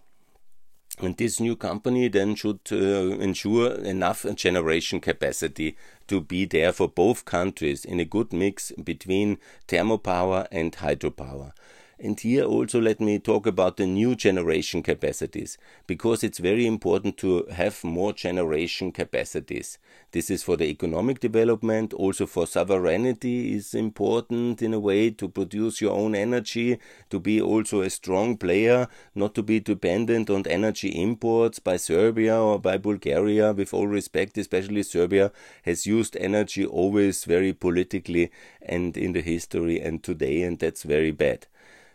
And 1.00 1.16
this 1.16 1.40
new 1.40 1.56
company 1.56 2.08
then 2.08 2.36
should 2.36 2.60
uh, 2.70 2.76
ensure 3.18 3.72
enough 3.72 4.24
generation 4.36 5.00
capacity 5.00 5.76
to 6.06 6.20
be 6.20 6.44
there 6.44 6.72
for 6.72 6.88
both 6.88 7.24
countries 7.24 7.84
in 7.84 7.98
a 7.98 8.04
good 8.04 8.32
mix 8.32 8.70
between 8.72 9.38
thermopower 9.66 10.46
and 10.52 10.72
hydropower. 10.72 11.52
And 11.98 12.18
here 12.18 12.44
also 12.44 12.80
let 12.80 13.00
me 13.00 13.18
talk 13.18 13.46
about 13.46 13.76
the 13.76 13.86
new 13.86 14.14
generation 14.16 14.82
capacities, 14.82 15.56
because 15.86 16.24
it's 16.24 16.38
very 16.38 16.66
important 16.66 17.16
to 17.18 17.46
have 17.52 17.84
more 17.84 18.12
generation 18.12 18.90
capacities. 18.92 19.78
This 20.10 20.30
is 20.30 20.42
for 20.42 20.56
the 20.56 20.66
economic 20.66 21.20
development, 21.20 21.92
also 21.94 22.26
for 22.26 22.46
sovereignty 22.46 23.54
is 23.54 23.74
important 23.74 24.60
in 24.60 24.74
a 24.74 24.80
way 24.80 25.10
to 25.10 25.28
produce 25.28 25.80
your 25.80 25.92
own 25.92 26.14
energy, 26.14 26.78
to 27.10 27.20
be 27.20 27.40
also 27.40 27.80
a 27.80 27.90
strong 27.90 28.36
player, 28.36 28.88
not 29.14 29.34
to 29.36 29.42
be 29.42 29.60
dependent 29.60 30.30
on 30.30 30.46
energy 30.46 30.88
imports 30.88 31.58
by 31.58 31.76
Serbia 31.76 32.36
or 32.36 32.58
by 32.58 32.76
Bulgaria. 32.76 33.52
With 33.52 33.72
all 33.72 33.86
respect, 33.86 34.36
especially 34.36 34.82
Serbia 34.82 35.32
has 35.62 35.86
used 35.86 36.16
energy 36.18 36.66
always 36.66 37.24
very 37.24 37.52
politically 37.52 38.30
and 38.60 38.96
in 38.96 39.12
the 39.12 39.22
history 39.22 39.80
and 39.80 40.02
today, 40.02 40.42
and 40.42 40.58
that's 40.58 40.82
very 40.82 41.12
bad. 41.12 41.46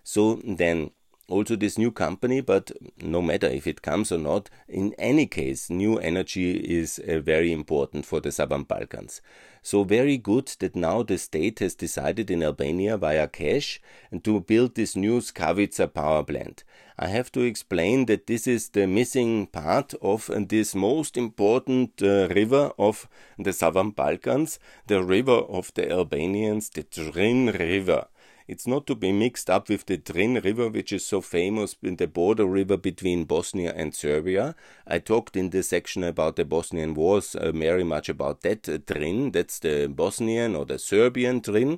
So 0.10 0.42
then 0.44 0.90
also 1.28 1.56
this 1.56 1.78
new 1.78 1.92
company, 1.92 2.42
but 2.42 2.72
no 3.00 3.22
matter 3.22 3.46
if 3.46 3.68
it 3.68 3.84
comes 3.84 4.12
or 4.12 4.18
not, 4.18 4.50
in 4.68 4.96
any 4.98 5.28
case, 5.28 5.70
new 5.70 6.00
energy 6.00 6.54
is 6.58 6.98
uh, 6.98 7.20
very 7.20 7.52
important 7.54 8.08
for 8.08 8.20
the 8.20 8.32
Southern 8.32 8.64
Balkans. 8.64 9.22
So 9.62 9.84
very 9.84 10.18
good 10.18 10.48
that 10.62 10.76
now 10.76 11.04
the 11.04 11.20
state 11.20 11.60
has 11.60 11.76
decided 11.76 12.32
in 12.32 12.42
Albania 12.42 12.98
via 12.98 13.28
KESH 13.28 13.82
to 14.24 14.40
build 14.40 14.74
this 14.74 14.96
new 14.96 15.20
Skavica 15.20 15.94
power 15.94 16.24
plant. 16.24 16.64
I 16.98 17.06
have 17.10 17.32
to 17.34 17.42
explain 17.42 18.08
that 18.08 18.26
this 18.26 18.48
is 18.48 18.70
the 18.70 18.88
missing 18.88 19.46
part 19.46 19.94
of 20.02 20.32
this 20.50 20.74
most 20.74 21.18
important 21.18 22.02
uh, 22.02 22.30
river 22.30 22.72
of 22.80 23.08
the 23.38 23.54
Southern 23.54 23.92
Balkans, 23.92 24.58
the 24.88 25.04
river 25.04 25.40
of 25.58 25.72
the 25.76 25.92
Albanians, 25.92 26.70
the 26.70 26.82
Drin 26.82 27.52
River. 27.52 28.08
It's 28.50 28.66
not 28.66 28.88
to 28.88 28.96
be 28.96 29.12
mixed 29.12 29.48
up 29.48 29.70
with 29.70 29.86
the 29.86 29.98
Drin 29.98 30.42
River, 30.44 30.70
which 30.70 30.92
is 30.92 31.06
so 31.06 31.22
famous 31.22 31.76
in 31.84 31.98
the 31.98 32.08
border 32.08 32.48
river 32.48 32.78
between 32.78 33.26
Bosnia 33.26 33.72
and 33.76 33.94
Serbia. 33.94 34.56
I 34.88 34.98
talked 34.98 35.36
in 35.36 35.52
the 35.52 35.62
section 35.62 36.04
about 36.04 36.36
the 36.36 36.46
Bosnian 36.46 36.96
Wars 36.96 37.36
uh, 37.36 37.52
very 37.52 37.84
much 37.84 38.10
about 38.10 38.42
that 38.42 38.68
uh, 38.68 38.80
Drin. 38.84 39.30
That's 39.34 39.60
the 39.60 39.86
Bosnian 39.88 40.56
or 40.56 40.66
the 40.66 40.80
Serbian 40.80 41.42
Drin. 41.42 41.78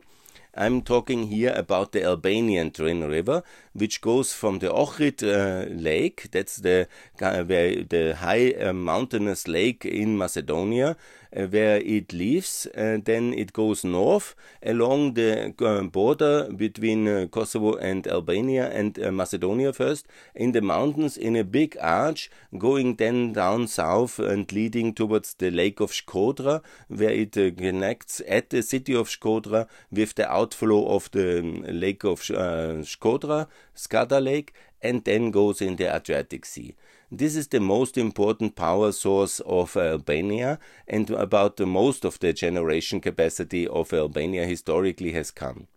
I'm 0.56 0.82
talking 0.82 1.28
here 1.28 1.54
about 1.58 1.92
the 1.92 2.06
Albanian 2.06 2.70
Drin 2.70 3.04
River, 3.04 3.44
which 3.74 4.00
goes 4.00 4.34
from 4.34 4.60
the 4.60 4.68
Ohrid 4.68 5.24
uh, 5.24 5.70
Lake, 5.74 6.30
that's 6.32 6.56
the, 6.58 6.88
uh, 7.22 7.44
the 7.44 8.16
high 8.20 8.52
uh, 8.52 8.72
mountainous 8.72 9.46
lake 9.46 9.86
in 9.86 10.18
Macedonia, 10.18 10.96
where 11.34 11.78
it 11.78 12.14
leaves, 12.14 12.68
then 12.76 13.34
it 13.34 13.54
goes 13.54 13.84
north 13.84 14.36
along 14.64 15.14
the 15.14 15.54
uh, 15.60 15.82
border 15.84 16.50
between 16.52 17.08
uh, 17.08 17.28
Kosovo 17.32 17.76
and 17.76 18.08
Albania 18.08 18.70
and 18.70 18.98
Macedonia 19.16 19.74
first, 19.74 20.08
in 20.36 20.52
the 20.52 20.62
mountains 20.62 21.18
in 21.18 21.36
a 21.36 21.44
big 21.44 21.78
arch, 21.82 22.30
going 22.58 22.96
then 22.96 23.34
down 23.34 23.68
south 23.68 24.20
and 24.20 24.52
leading 24.52 24.94
towards 24.94 25.34
the 25.36 25.52
lake 25.52 25.80
of 25.80 25.92
Shkodra, 25.92 26.62
where 26.88 27.10
it 27.12 27.34
connects 27.34 28.22
at 28.28 28.50
the 28.50 28.62
city 28.62 28.94
of 28.94 29.08
Shkodra 29.08 29.68
with 29.92 30.16
the 30.16 30.30
outflow 30.32 30.86
of 30.88 31.10
the 31.12 31.40
um, 31.40 31.64
lake 31.68 32.04
of 32.04 32.22
Shkodra, 32.22 33.48
Skadar 33.76 34.24
Lake, 34.24 34.54
and 34.82 35.04
then 35.04 35.32
goes 35.32 35.62
in 35.62 35.76
the 35.76 35.94
Adriatic 35.96 36.46
Sea. 36.46 36.76
This 37.14 37.36
is 37.36 37.50
the 37.50 37.60
most 37.60 37.98
important 37.98 38.56
power 38.56 38.94
source 38.94 39.42
of 39.42 39.76
Albania 39.76 40.60
and 40.88 41.10
about 41.10 41.58
the 41.58 41.66
most 41.66 42.06
of 42.06 42.18
the 42.20 42.32
generation 42.32 43.02
capacity 43.02 43.68
of 43.68 43.92
Albania 43.92 44.46
historically 44.46 45.12
has 45.12 45.30
come. 45.30 45.68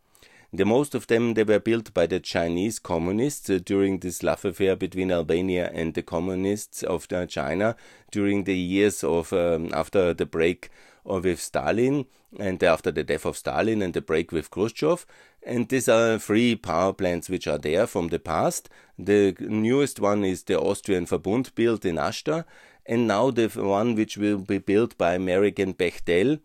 The 0.53 0.64
most 0.64 0.95
of 0.95 1.09
them 1.09 1.35
they 1.35 1.43
were 1.43 1.59
built 1.59 1.93
by 1.93 2.07
the 2.07 2.21
Chinese 2.21 2.79
communists 2.79 3.50
uh, 3.50 3.59
during 3.64 3.99
this 3.99 4.23
love 4.23 4.45
affair 4.45 4.76
between 4.76 5.11
Albania 5.11 5.73
and 5.75 5.95
the 5.95 6.03
communists 6.03 6.85
of 6.85 7.09
uh, 7.12 7.26
China 7.26 7.75
during 8.12 8.45
the 8.45 8.57
years 8.57 9.03
of 9.03 9.33
um, 9.33 9.71
after 9.75 10.14
the 10.14 10.26
break 10.26 10.71
with 11.05 11.41
Stalin 11.41 12.07
and 12.38 12.62
after 12.62 12.93
the 12.93 13.03
death 13.03 13.26
of 13.26 13.37
Stalin 13.37 13.83
and 13.83 13.95
the 13.95 14.00
break 14.00 14.31
with 14.31 14.53
Khrushchev. 14.53 15.05
And 15.47 15.69
these 15.69 15.89
are 15.89 16.19
three 16.19 16.57
power 16.57 16.93
plants 16.93 17.29
which 17.29 17.47
are 17.47 17.59
there 17.59 17.87
from 17.87 18.09
the 18.09 18.19
past. 18.19 18.71
The 18.99 19.37
newest 19.41 20.01
one 20.01 20.25
is 20.25 20.45
the 20.45 20.59
Austrian 20.59 21.07
Verbund 21.07 21.55
built 21.55 21.85
in 21.85 21.97
Ashta, 21.97 22.45
and 22.87 23.07
now 23.07 23.31
the 23.31 23.49
one 23.49 23.95
which 23.95 24.17
will 24.17 24.39
be 24.39 24.59
built 24.59 24.97
by 24.97 25.15
American 25.15 25.75
Bechtel, 25.75 26.41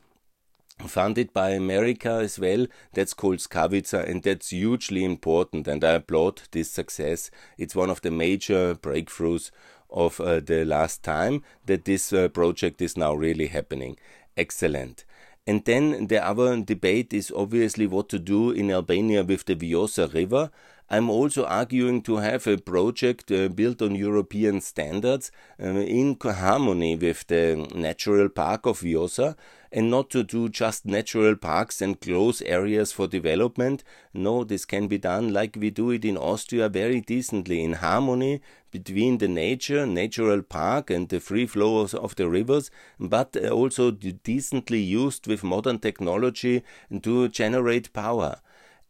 funded 0.87 1.33
by 1.33 1.51
America 1.51 2.11
as 2.11 2.39
well. 2.39 2.67
That's 2.93 3.13
called 3.13 3.37
Skavica, 3.37 4.07
and 4.07 4.23
that's 4.23 4.49
hugely 4.49 5.05
important. 5.05 5.67
And 5.67 5.83
I 5.83 5.93
applaud 5.93 6.41
this 6.51 6.69
success. 6.69 7.31
It's 7.57 7.75
one 7.75 7.89
of 7.89 8.01
the 8.01 8.11
major 8.11 8.75
breakthroughs 8.75 9.51
of 9.89 10.19
uh, 10.19 10.39
the 10.39 10.65
last 10.65 11.03
time 11.03 11.43
that 11.65 11.85
this 11.85 12.13
uh, 12.13 12.27
project 12.27 12.81
is 12.81 12.97
now 12.97 13.13
really 13.13 13.47
happening. 13.47 13.97
Excellent. 14.37 15.03
And 15.49 15.65
then 15.65 16.05
the 16.05 16.23
other 16.23 16.61
debate 16.61 17.11
is 17.11 17.33
obviously 17.35 17.87
what 17.87 18.07
to 18.09 18.19
do 18.19 18.51
in 18.51 18.69
Albania 18.69 19.23
with 19.23 19.45
the 19.45 19.55
Vjosa 19.55 20.13
River. 20.13 20.51
I'm 20.91 21.07
also 21.07 21.45
arguing 21.45 22.01
to 22.03 22.17
have 22.17 22.47
a 22.47 22.57
project 22.57 23.31
uh, 23.31 23.47
built 23.49 23.79
on 23.79 23.93
European 23.93 24.59
standards 24.59 25.31
uh, 25.61 25.67
in 25.67 26.17
harmony 26.19 26.95
with 26.95 27.27
the 27.27 27.67
natural 27.75 28.27
park 28.27 28.65
of 28.65 28.79
Vjosa 28.79 29.35
and 29.71 29.91
not 29.91 30.09
to 30.09 30.23
do 30.23 30.49
just 30.49 30.87
natural 30.87 31.35
parks 31.35 31.79
and 31.79 32.01
close 32.01 32.41
areas 32.41 32.91
for 32.91 33.05
development. 33.05 33.83
No, 34.15 34.43
this 34.43 34.65
can 34.65 34.87
be 34.87 34.97
done 34.97 35.31
like 35.31 35.55
we 35.59 35.69
do 35.69 35.91
it 35.91 36.03
in 36.03 36.17
Austria 36.17 36.69
very 36.69 37.01
decently 37.01 37.63
in 37.63 37.73
harmony 37.73 38.41
between 38.71 39.19
the 39.19 39.27
nature, 39.27 39.85
natural 39.85 40.41
park 40.41 40.89
and 40.89 41.09
the 41.09 41.19
free 41.19 41.45
flow 41.45 41.81
of 41.81 42.15
the 42.15 42.27
rivers, 42.27 42.71
but 42.99 43.37
also 43.45 43.91
decently 43.91 44.79
used 44.79 45.27
with 45.27 45.43
modern 45.43 45.77
technology 45.77 46.63
to 47.03 47.27
generate 47.29 47.93
power. 47.93 48.39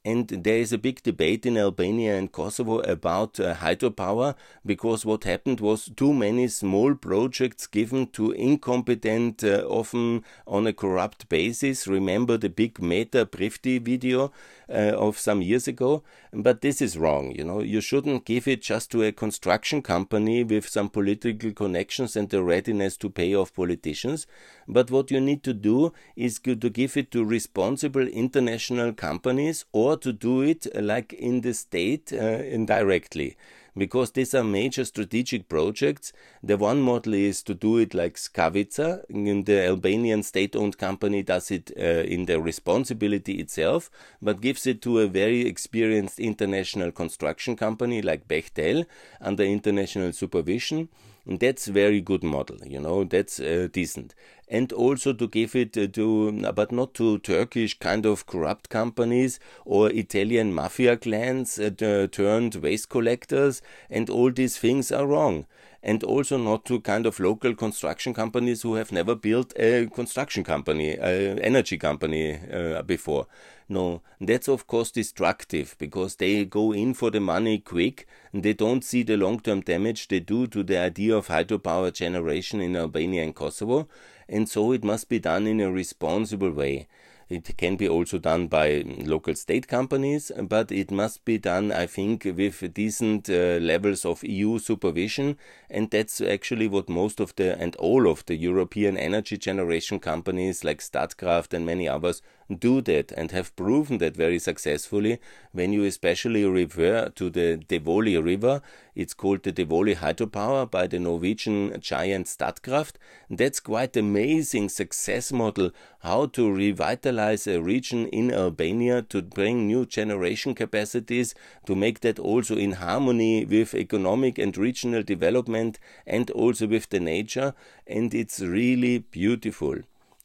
And 0.05 0.29
there 0.29 0.57
is 0.57 0.71
a 0.71 0.77
big 0.77 1.03
debate 1.03 1.45
in 1.45 1.57
Albania 1.57 2.17
and 2.17 2.31
Kosovo 2.31 2.79
about 2.79 3.37
uh, 3.37 3.55
hydropower 3.55 4.35
because 4.65 5.05
what 5.05 5.25
happened 5.25 5.59
was 5.59 5.91
too 5.95 6.13
many 6.13 6.47
small 6.47 6.95
projects 6.95 7.67
given 7.67 8.07
to 8.11 8.31
incompetent, 8.31 9.43
uh, 9.43 9.65
often 9.67 10.23
on 10.47 10.67
a 10.67 10.73
corrupt 10.73 11.27
basis. 11.27 11.85
Remember 11.85 12.37
the 12.37 12.49
big 12.49 12.81
Meta 12.81 13.25
Prifti 13.25 13.81
video 13.81 14.31
uh, 14.69 14.93
of 14.95 15.17
some 15.17 15.41
years 15.41 15.67
ago? 15.67 16.03
But 16.31 16.61
this 16.61 16.81
is 16.81 16.97
wrong. 16.97 17.31
You 17.35 17.43
know, 17.43 17.61
you 17.61 17.81
shouldn't 17.81 18.25
give 18.25 18.47
it 18.47 18.61
just 18.61 18.91
to 18.91 19.03
a 19.03 19.11
construction 19.11 19.81
company 19.81 20.43
with 20.43 20.67
some 20.67 20.89
political 20.89 21.51
connections 21.51 22.15
and 22.15 22.29
the 22.29 22.43
readiness 22.43 22.97
to 22.97 23.09
pay 23.09 23.35
off 23.35 23.53
politicians. 23.53 24.27
But 24.67 24.91
what 24.91 25.11
you 25.11 25.19
need 25.19 25.43
to 25.43 25.53
do 25.53 25.93
is 26.15 26.39
to 26.39 26.55
give 26.55 26.97
it 26.97 27.11
to 27.11 27.25
responsible 27.25 28.07
international 28.07 28.93
companies 28.93 29.65
or 29.71 29.97
to 29.97 30.13
do 30.13 30.41
it 30.41 30.67
uh, 30.75 30.81
like 30.81 31.13
in 31.13 31.41
the 31.41 31.53
state 31.53 32.13
uh, 32.13 32.17
indirectly 32.17 33.37
because 33.79 34.11
these 34.11 34.35
are 34.35 34.43
major 34.43 34.85
strategic 34.85 35.49
projects. 35.49 36.13
The 36.43 36.57
one 36.57 36.81
model 36.81 37.13
is 37.15 37.41
to 37.43 37.55
do 37.55 37.77
it 37.77 37.93
like 37.93 38.15
Skavica, 38.15 39.03
the 39.45 39.65
Albanian 39.65 40.21
state 40.21 40.55
owned 40.55 40.77
company 40.77 41.23
does 41.23 41.49
it 41.49 41.71
uh, 41.79 41.81
in 41.81 42.25
the 42.25 42.39
responsibility 42.39 43.39
itself, 43.39 43.89
but 44.21 44.41
gives 44.41 44.67
it 44.67 44.81
to 44.83 44.99
a 44.99 45.07
very 45.07 45.47
experienced 45.47 46.19
international 46.19 46.91
construction 46.91 47.55
company 47.55 48.01
like 48.01 48.27
Bechtel 48.27 48.85
under 49.21 49.43
international 49.43 50.11
supervision. 50.11 50.89
And 51.29 51.39
that's 51.39 51.67
very 51.67 52.01
good 52.01 52.23
model, 52.23 52.57
you 52.65 52.79
know, 52.79 53.03
that's 53.03 53.39
uh, 53.39 53.67
decent. 53.71 54.15
And 54.47 54.73
also 54.73 55.13
to 55.13 55.27
give 55.27 55.55
it 55.55 55.77
uh, 55.77 55.85
to, 55.85 56.31
but 56.53 56.71
not 56.71 56.95
to 56.95 57.19
Turkish 57.19 57.77
kind 57.77 58.07
of 58.07 58.25
corrupt 58.25 58.69
companies 58.69 59.39
or 59.63 59.91
Italian 59.91 60.55
mafia 60.55 60.97
clans 60.97 61.59
uh, 61.59 62.07
turned 62.11 62.55
waste 62.55 62.89
collectors, 62.89 63.61
and 63.91 64.09
all 64.09 64.31
these 64.31 64.57
things 64.57 64.91
are 64.91 65.05
wrong 65.05 65.45
and 65.81 66.03
also 66.03 66.37
not 66.37 66.65
to 66.65 66.81
kind 66.81 67.05
of 67.05 67.19
local 67.19 67.55
construction 67.55 68.13
companies 68.13 68.61
who 68.61 68.75
have 68.75 68.91
never 68.91 69.15
built 69.15 69.53
a 69.57 69.87
construction 69.87 70.43
company, 70.43 70.95
an 70.95 71.39
energy 71.39 71.77
company 71.77 72.39
uh, 72.51 72.81
before. 72.81 73.27
No, 73.69 74.01
that's 74.19 74.47
of 74.47 74.65
course 74.65 74.91
destructive 74.91 75.75
because 75.77 76.15
they 76.15 76.43
go 76.43 76.71
in 76.71 76.95
for 76.95 77.11
the 77.11 77.19
money 77.19 77.59
quick 77.59 78.07
and 78.33 78.41
they 78.41 78.53
don't 78.53 78.83
see 78.83 79.03
the 79.03 79.15
long 79.15 79.39
term 79.39 79.61
damage 79.61 80.07
they 80.07 80.19
do 80.19 80.47
to 80.47 80.63
the 80.63 80.77
idea 80.77 81.15
of 81.15 81.27
hydropower 81.27 81.93
generation 81.93 82.61
in 82.61 82.75
Albania 82.75 83.23
and 83.23 83.35
Kosovo, 83.35 83.87
and 84.27 84.49
so 84.49 84.71
it 84.71 84.83
must 84.83 85.07
be 85.07 85.19
done 85.19 85.45
in 85.45 85.61
a 85.61 85.71
responsible 85.71 86.51
way. 86.51 86.87
It 87.29 87.57
can 87.57 87.75
be 87.75 87.87
also 87.87 88.17
done 88.17 88.47
by 88.47 88.83
local 88.85 89.35
state 89.35 89.67
companies, 89.67 90.31
but 90.41 90.71
it 90.71 90.89
must 90.89 91.25
be 91.25 91.37
done, 91.37 91.71
I 91.71 91.85
think, 91.85 92.25
with 92.25 92.73
decent 92.73 93.29
uh, 93.29 93.59
levels 93.61 94.03
of 94.03 94.23
EU 94.23 94.57
supervision. 94.57 95.37
And 95.69 95.91
that's 95.91 96.21
actually 96.21 96.67
what 96.67 96.89
most 96.89 97.19
of 97.19 97.35
the 97.35 97.55
and 97.61 97.75
all 97.75 98.09
of 98.09 98.25
the 98.25 98.35
European 98.35 98.97
energy 98.97 99.37
generation 99.37 99.99
companies 99.99 100.63
like 100.63 100.79
Statkraft 100.79 101.53
and 101.53 101.67
many 101.67 101.87
others 101.87 102.23
do 102.57 102.81
that 102.81 103.11
and 103.11 103.31
have 103.31 103.55
proven 103.55 103.99
that 103.99 104.15
very 104.15 104.39
successfully 104.39 105.19
when 105.51 105.71
you 105.71 105.83
especially 105.83 106.45
refer 106.45 107.09
to 107.09 107.29
the 107.29 107.57
Devoli 107.67 108.23
River. 108.23 108.61
It's 108.95 109.13
called 109.13 109.43
the 109.43 109.53
Devoli 109.53 109.95
hydropower 109.95 110.69
by 110.69 110.87
the 110.87 110.99
Norwegian 110.99 111.79
giant 111.79 112.27
Statkraft. 112.27 112.93
That's 113.29 113.59
quite 113.59 113.95
amazing 113.95 114.69
success 114.69 115.31
model 115.31 115.71
how 115.99 116.25
to 116.27 116.51
revitalize 116.51 117.45
a 117.45 117.61
region 117.61 118.07
in 118.07 118.33
Albania 118.33 119.01
to 119.03 119.21
bring 119.21 119.67
new 119.67 119.85
generation 119.85 120.55
capacities 120.55 121.35
to 121.65 121.75
make 121.75 121.99
that 122.01 122.19
also 122.19 122.55
in 122.55 122.73
harmony 122.73 123.45
with 123.45 123.75
economic 123.75 124.37
and 124.37 124.57
regional 124.57 125.03
development 125.03 125.79
and 126.07 126.31
also 126.31 126.67
with 126.67 126.89
the 126.89 126.99
nature 126.99 127.53
and 127.85 128.13
it's 128.13 128.39
really 128.39 128.99
beautiful 128.99 129.77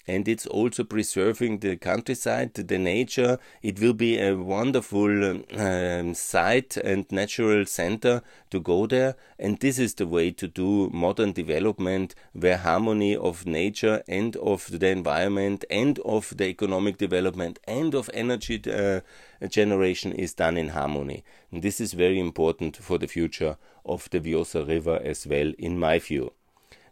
and 0.06 0.28
it's 0.28 0.46
also 0.46 0.84
preserving 0.84 1.58
the 1.58 1.76
countryside, 1.76 2.54
the 2.54 2.78
nature. 2.78 3.38
It 3.62 3.80
will 3.80 3.94
be 3.94 4.18
a 4.18 4.36
wonderful 4.36 5.42
um, 5.56 6.14
site 6.14 6.76
and 6.76 7.10
natural 7.10 7.64
center 7.64 8.22
to 8.50 8.60
go 8.60 8.86
there. 8.86 9.16
And 9.38 9.58
this 9.58 9.78
is 9.78 9.94
the 9.94 10.06
way 10.06 10.30
to 10.32 10.46
do 10.46 10.90
modern 10.92 11.32
development 11.32 12.14
where 12.32 12.58
harmony 12.58 13.16
of 13.16 13.46
nature 13.46 14.02
and 14.06 14.36
of 14.36 14.78
the 14.78 14.88
environment 14.88 15.64
and 15.70 15.98
of 16.00 16.36
the 16.36 16.46
economic 16.46 16.98
development 16.98 17.58
and 17.66 17.94
of 17.94 18.10
energy 18.12 18.60
uh, 18.70 19.00
generation 19.48 20.12
is 20.12 20.34
done 20.34 20.58
in 20.58 20.68
harmony. 20.68 21.24
And 21.50 21.62
this 21.62 21.80
is 21.80 21.94
very 21.94 22.18
important 22.18 22.76
for 22.76 22.98
the 22.98 23.08
future 23.08 23.56
of 23.86 24.08
the 24.10 24.20
Vjosa 24.20 24.66
River 24.66 25.00
as 25.02 25.26
well, 25.26 25.52
in 25.58 25.78
my 25.78 25.98
view. 25.98 26.32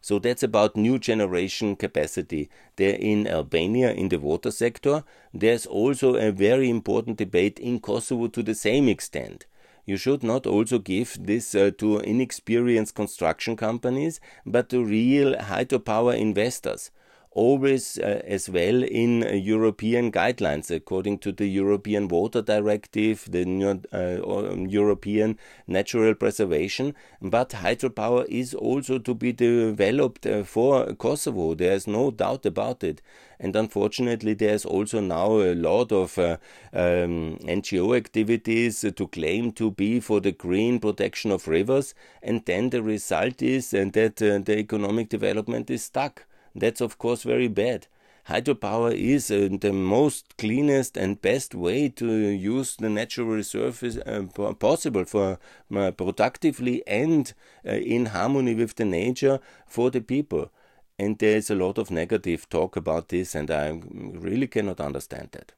So 0.02 0.18
that's 0.18 0.42
about 0.42 0.76
new 0.76 0.98
generation 0.98 1.76
capacity. 1.76 2.50
There 2.76 2.96
in 2.96 3.26
Albania, 3.26 3.92
in 3.92 4.08
the 4.08 4.18
water 4.18 4.50
sector, 4.50 5.04
there's 5.32 5.64
also 5.64 6.16
a 6.16 6.32
very 6.32 6.68
important 6.68 7.16
debate 7.16 7.58
in 7.60 7.80
Kosovo 7.80 8.26
to 8.26 8.42
the 8.42 8.54
same 8.54 8.88
extent. 8.88 9.46
You 9.86 9.96
should 9.96 10.22
not 10.22 10.46
also 10.46 10.78
give 10.78 11.16
this 11.20 11.54
uh, 11.54 11.70
to 11.78 11.98
inexperienced 12.00 12.94
construction 12.94 13.56
companies, 13.56 14.20
but 14.44 14.68
to 14.70 14.84
real 14.84 15.34
hydropower 15.34 16.18
investors 16.18 16.90
always 17.34 17.98
uh, 17.98 18.20
as 18.26 18.48
well 18.48 18.82
in 18.82 19.24
uh, 19.24 19.30
European 19.30 20.12
guidelines, 20.12 20.70
according 20.70 21.18
to 21.18 21.32
the 21.32 21.46
European 21.46 22.08
Water 22.08 22.42
Directive, 22.42 23.26
the 23.30 23.80
uh, 23.92 24.54
European 24.68 25.38
Natural 25.66 26.14
Preservation. 26.14 26.94
But 27.20 27.50
hydropower 27.50 28.26
is 28.26 28.54
also 28.54 28.98
to 28.98 29.14
be 29.14 29.32
developed 29.32 30.26
uh, 30.26 30.44
for 30.44 30.94
Kosovo. 30.94 31.54
There's 31.54 31.86
no 31.86 32.10
doubt 32.10 32.44
about 32.46 32.84
it. 32.84 33.02
And 33.40 33.56
unfortunately, 33.56 34.34
there's 34.34 34.64
also 34.64 35.00
now 35.00 35.40
a 35.40 35.54
lot 35.54 35.90
of 35.90 36.16
uh, 36.16 36.36
um, 36.72 37.38
NGO 37.42 37.96
activities 37.96 38.82
to 38.82 39.08
claim 39.08 39.50
to 39.52 39.72
be 39.72 39.98
for 39.98 40.20
the 40.20 40.30
green 40.30 40.78
protection 40.78 41.32
of 41.32 41.48
rivers. 41.48 41.94
And 42.22 42.44
then 42.44 42.70
the 42.70 42.82
result 42.82 43.42
is 43.42 43.70
that 43.70 44.22
uh, 44.22 44.38
the 44.44 44.58
economic 44.58 45.08
development 45.08 45.70
is 45.70 45.82
stuck. 45.82 46.26
That's 46.54 46.80
of 46.80 46.98
course 46.98 47.22
very 47.22 47.48
bad. 47.48 47.86
Hydropower 48.28 48.94
is 48.94 49.30
uh, 49.30 49.48
the 49.60 49.72
most 49.72 50.36
cleanest 50.38 50.96
and 50.96 51.20
best 51.20 51.54
way 51.56 51.88
to 51.88 52.06
use 52.06 52.76
the 52.76 52.88
natural 52.88 53.26
resources 53.26 53.98
uh, 53.98 54.22
possible 54.60 55.04
for 55.04 55.38
uh, 55.74 55.90
productively 55.90 56.86
and 56.86 57.32
uh, 57.66 57.72
in 57.72 58.06
harmony 58.06 58.54
with 58.54 58.76
the 58.76 58.84
nature 58.84 59.40
for 59.66 59.90
the 59.90 60.00
people. 60.00 60.52
And 60.98 61.18
there 61.18 61.36
is 61.36 61.50
a 61.50 61.56
lot 61.56 61.78
of 61.78 61.90
negative 61.90 62.48
talk 62.48 62.76
about 62.76 63.08
this, 63.08 63.34
and 63.34 63.50
I 63.50 63.80
really 63.90 64.46
cannot 64.46 64.80
understand 64.80 65.30
that. 65.32 65.52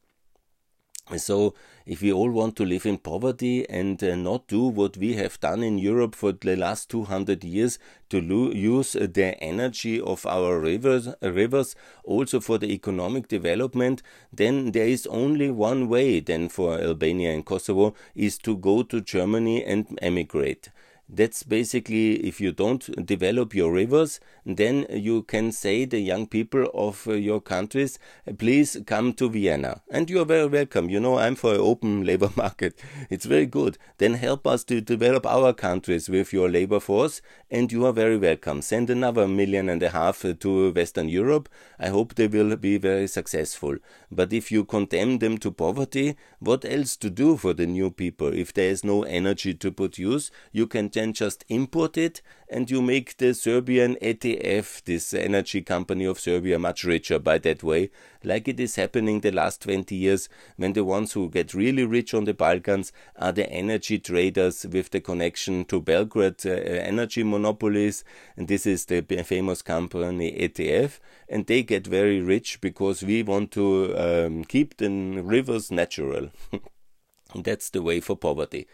So, 1.17 1.53
if 1.85 2.01
we 2.01 2.11
all 2.11 2.31
want 2.31 2.55
to 2.55 2.65
live 2.65 2.87
in 2.87 2.97
poverty 2.97 3.69
and 3.69 4.03
uh, 4.03 4.15
not 4.15 4.47
do 4.47 4.63
what 4.63 4.97
we 4.97 5.13
have 5.13 5.39
done 5.39 5.61
in 5.61 5.77
Europe 5.77 6.15
for 6.15 6.31
the 6.31 6.55
last 6.55 6.89
200 6.89 7.43
years 7.43 7.77
to 8.09 8.17
use 8.17 8.93
the 8.93 9.37
energy 9.39 10.01
of 10.01 10.25
our 10.25 10.59
rivers, 10.59 11.09
rivers 11.21 11.75
also 12.03 12.39
for 12.39 12.57
the 12.57 12.71
economic 12.71 13.27
development, 13.27 14.01
then 14.33 14.71
there 14.71 14.87
is 14.87 15.05
only 15.05 15.51
one 15.51 15.87
way 15.89 16.21
then 16.21 16.49
for 16.49 16.79
Albania 16.79 17.33
and 17.33 17.45
Kosovo 17.45 17.93
is 18.15 18.39
to 18.39 18.57
go 18.57 18.81
to 18.81 18.99
Germany 18.99 19.63
and 19.63 19.99
emigrate. 20.01 20.69
That's 21.07 21.43
basically 21.43 22.15
if 22.27 22.41
you 22.41 22.51
don't 22.51 23.05
develop 23.05 23.53
your 23.53 23.71
rivers, 23.71 24.19
then 24.45 24.85
you 24.89 25.23
can 25.23 25.51
say 25.51 25.85
the 25.85 25.99
young 25.99 26.27
people 26.27 26.69
of 26.73 27.07
uh, 27.07 27.13
your 27.13 27.41
countries, 27.41 27.97
please 28.37 28.77
come 28.85 29.13
to 29.13 29.27
Vienna. 29.27 29.81
And 29.89 30.09
you 30.09 30.21
are 30.21 30.25
very 30.25 30.45
welcome. 30.45 30.89
You 30.89 30.99
know, 30.99 31.17
I'm 31.17 31.35
for 31.35 31.55
an 31.55 31.59
open 31.59 32.05
labor 32.05 32.29
market. 32.35 32.79
It's 33.09 33.25
very 33.25 33.47
good. 33.47 33.77
Then 33.97 34.13
help 34.13 34.45
us 34.45 34.63
to 34.65 34.81
develop 34.81 35.25
our 35.25 35.51
countries 35.51 36.09
with 36.09 36.31
your 36.31 36.47
labor 36.47 36.79
force, 36.79 37.21
and 37.49 37.71
you 37.71 37.85
are 37.85 37.91
very 37.91 38.17
welcome. 38.17 38.61
Send 38.61 38.89
another 38.89 39.27
million 39.27 39.67
and 39.67 39.81
a 39.81 39.89
half 39.89 40.23
uh, 40.23 40.33
to 40.41 40.71
Western 40.73 41.09
Europe. 41.09 41.49
I 41.79 41.87
hope 41.87 42.13
they 42.13 42.27
will 42.27 42.55
be 42.55 42.77
very 42.77 43.07
successful. 43.07 43.77
But 44.11 44.31
if 44.31 44.51
you 44.51 44.63
condemn 44.63 45.17
them 45.19 45.39
to 45.39 45.51
poverty, 45.51 46.17
what 46.39 46.63
else 46.65 46.95
to 46.97 47.09
do 47.09 47.37
for 47.37 47.53
the 47.53 47.65
new 47.65 47.89
people? 47.89 48.27
If 48.27 48.53
there 48.53 48.69
is 48.69 48.83
no 48.83 49.03
energy 49.03 49.55
to 49.55 49.71
produce, 49.71 50.29
you 50.51 50.67
can 50.67 50.89
then 50.89 51.13
just 51.13 51.43
import 51.49 51.97
it 51.97 52.21
and 52.47 52.69
you 52.69 52.81
make 52.81 53.17
the 53.17 53.33
Serbian 53.33 53.97
EFT, 54.01 54.85
this 54.85 55.13
energy 55.13 55.61
company 55.61 56.05
of 56.05 56.19
Serbia, 56.19 56.59
much 56.59 56.83
richer 56.83 57.19
by 57.19 57.37
that 57.39 57.63
way, 57.63 57.89
like 58.23 58.47
it 58.47 58.59
is 58.59 58.75
happening 58.75 59.21
the 59.21 59.31
last 59.31 59.61
20 59.61 59.95
years 59.95 60.29
when 60.57 60.73
the 60.73 60.83
ones 60.83 61.13
who 61.13 61.29
get 61.29 61.53
really 61.53 61.83
rich 61.85 62.13
on 62.13 62.25
the 62.25 62.33
Balkans 62.33 62.91
are 63.15 63.31
the 63.31 63.49
energy 63.49 63.99
traders 63.99 64.65
with 64.65 64.91
the 64.91 65.01
connection 65.01 65.65
to 65.65 65.81
Belgrade 65.81 66.45
uh, 66.45 66.51
energy 66.51 67.23
monopolies. 67.23 68.03
And 68.37 68.47
this 68.47 68.65
is 68.65 68.85
the 68.85 69.01
famous 69.01 69.61
company 69.61 70.35
EFT. 70.37 70.99
And 71.27 71.45
they 71.47 71.63
get 71.63 71.87
very 71.87 72.21
rich 72.21 72.61
because 72.61 73.03
we 73.03 73.23
want 73.23 73.51
to 73.51 73.95
um, 73.97 74.43
keep 74.45 74.77
the 74.77 74.89
rivers 74.89 75.71
natural. 75.71 76.29
that's 77.35 77.69
the 77.69 77.81
way 77.81 77.99
for 77.99 78.15
poverty 78.15 78.67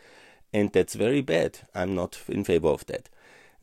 and 0.54 0.72
that's 0.72 0.96
very 0.96 1.22
bad. 1.22 1.60
I'm 1.74 1.96
not 1.96 2.20
in 2.28 2.44
favor 2.44 2.68
of 2.68 2.86
that. 2.88 3.10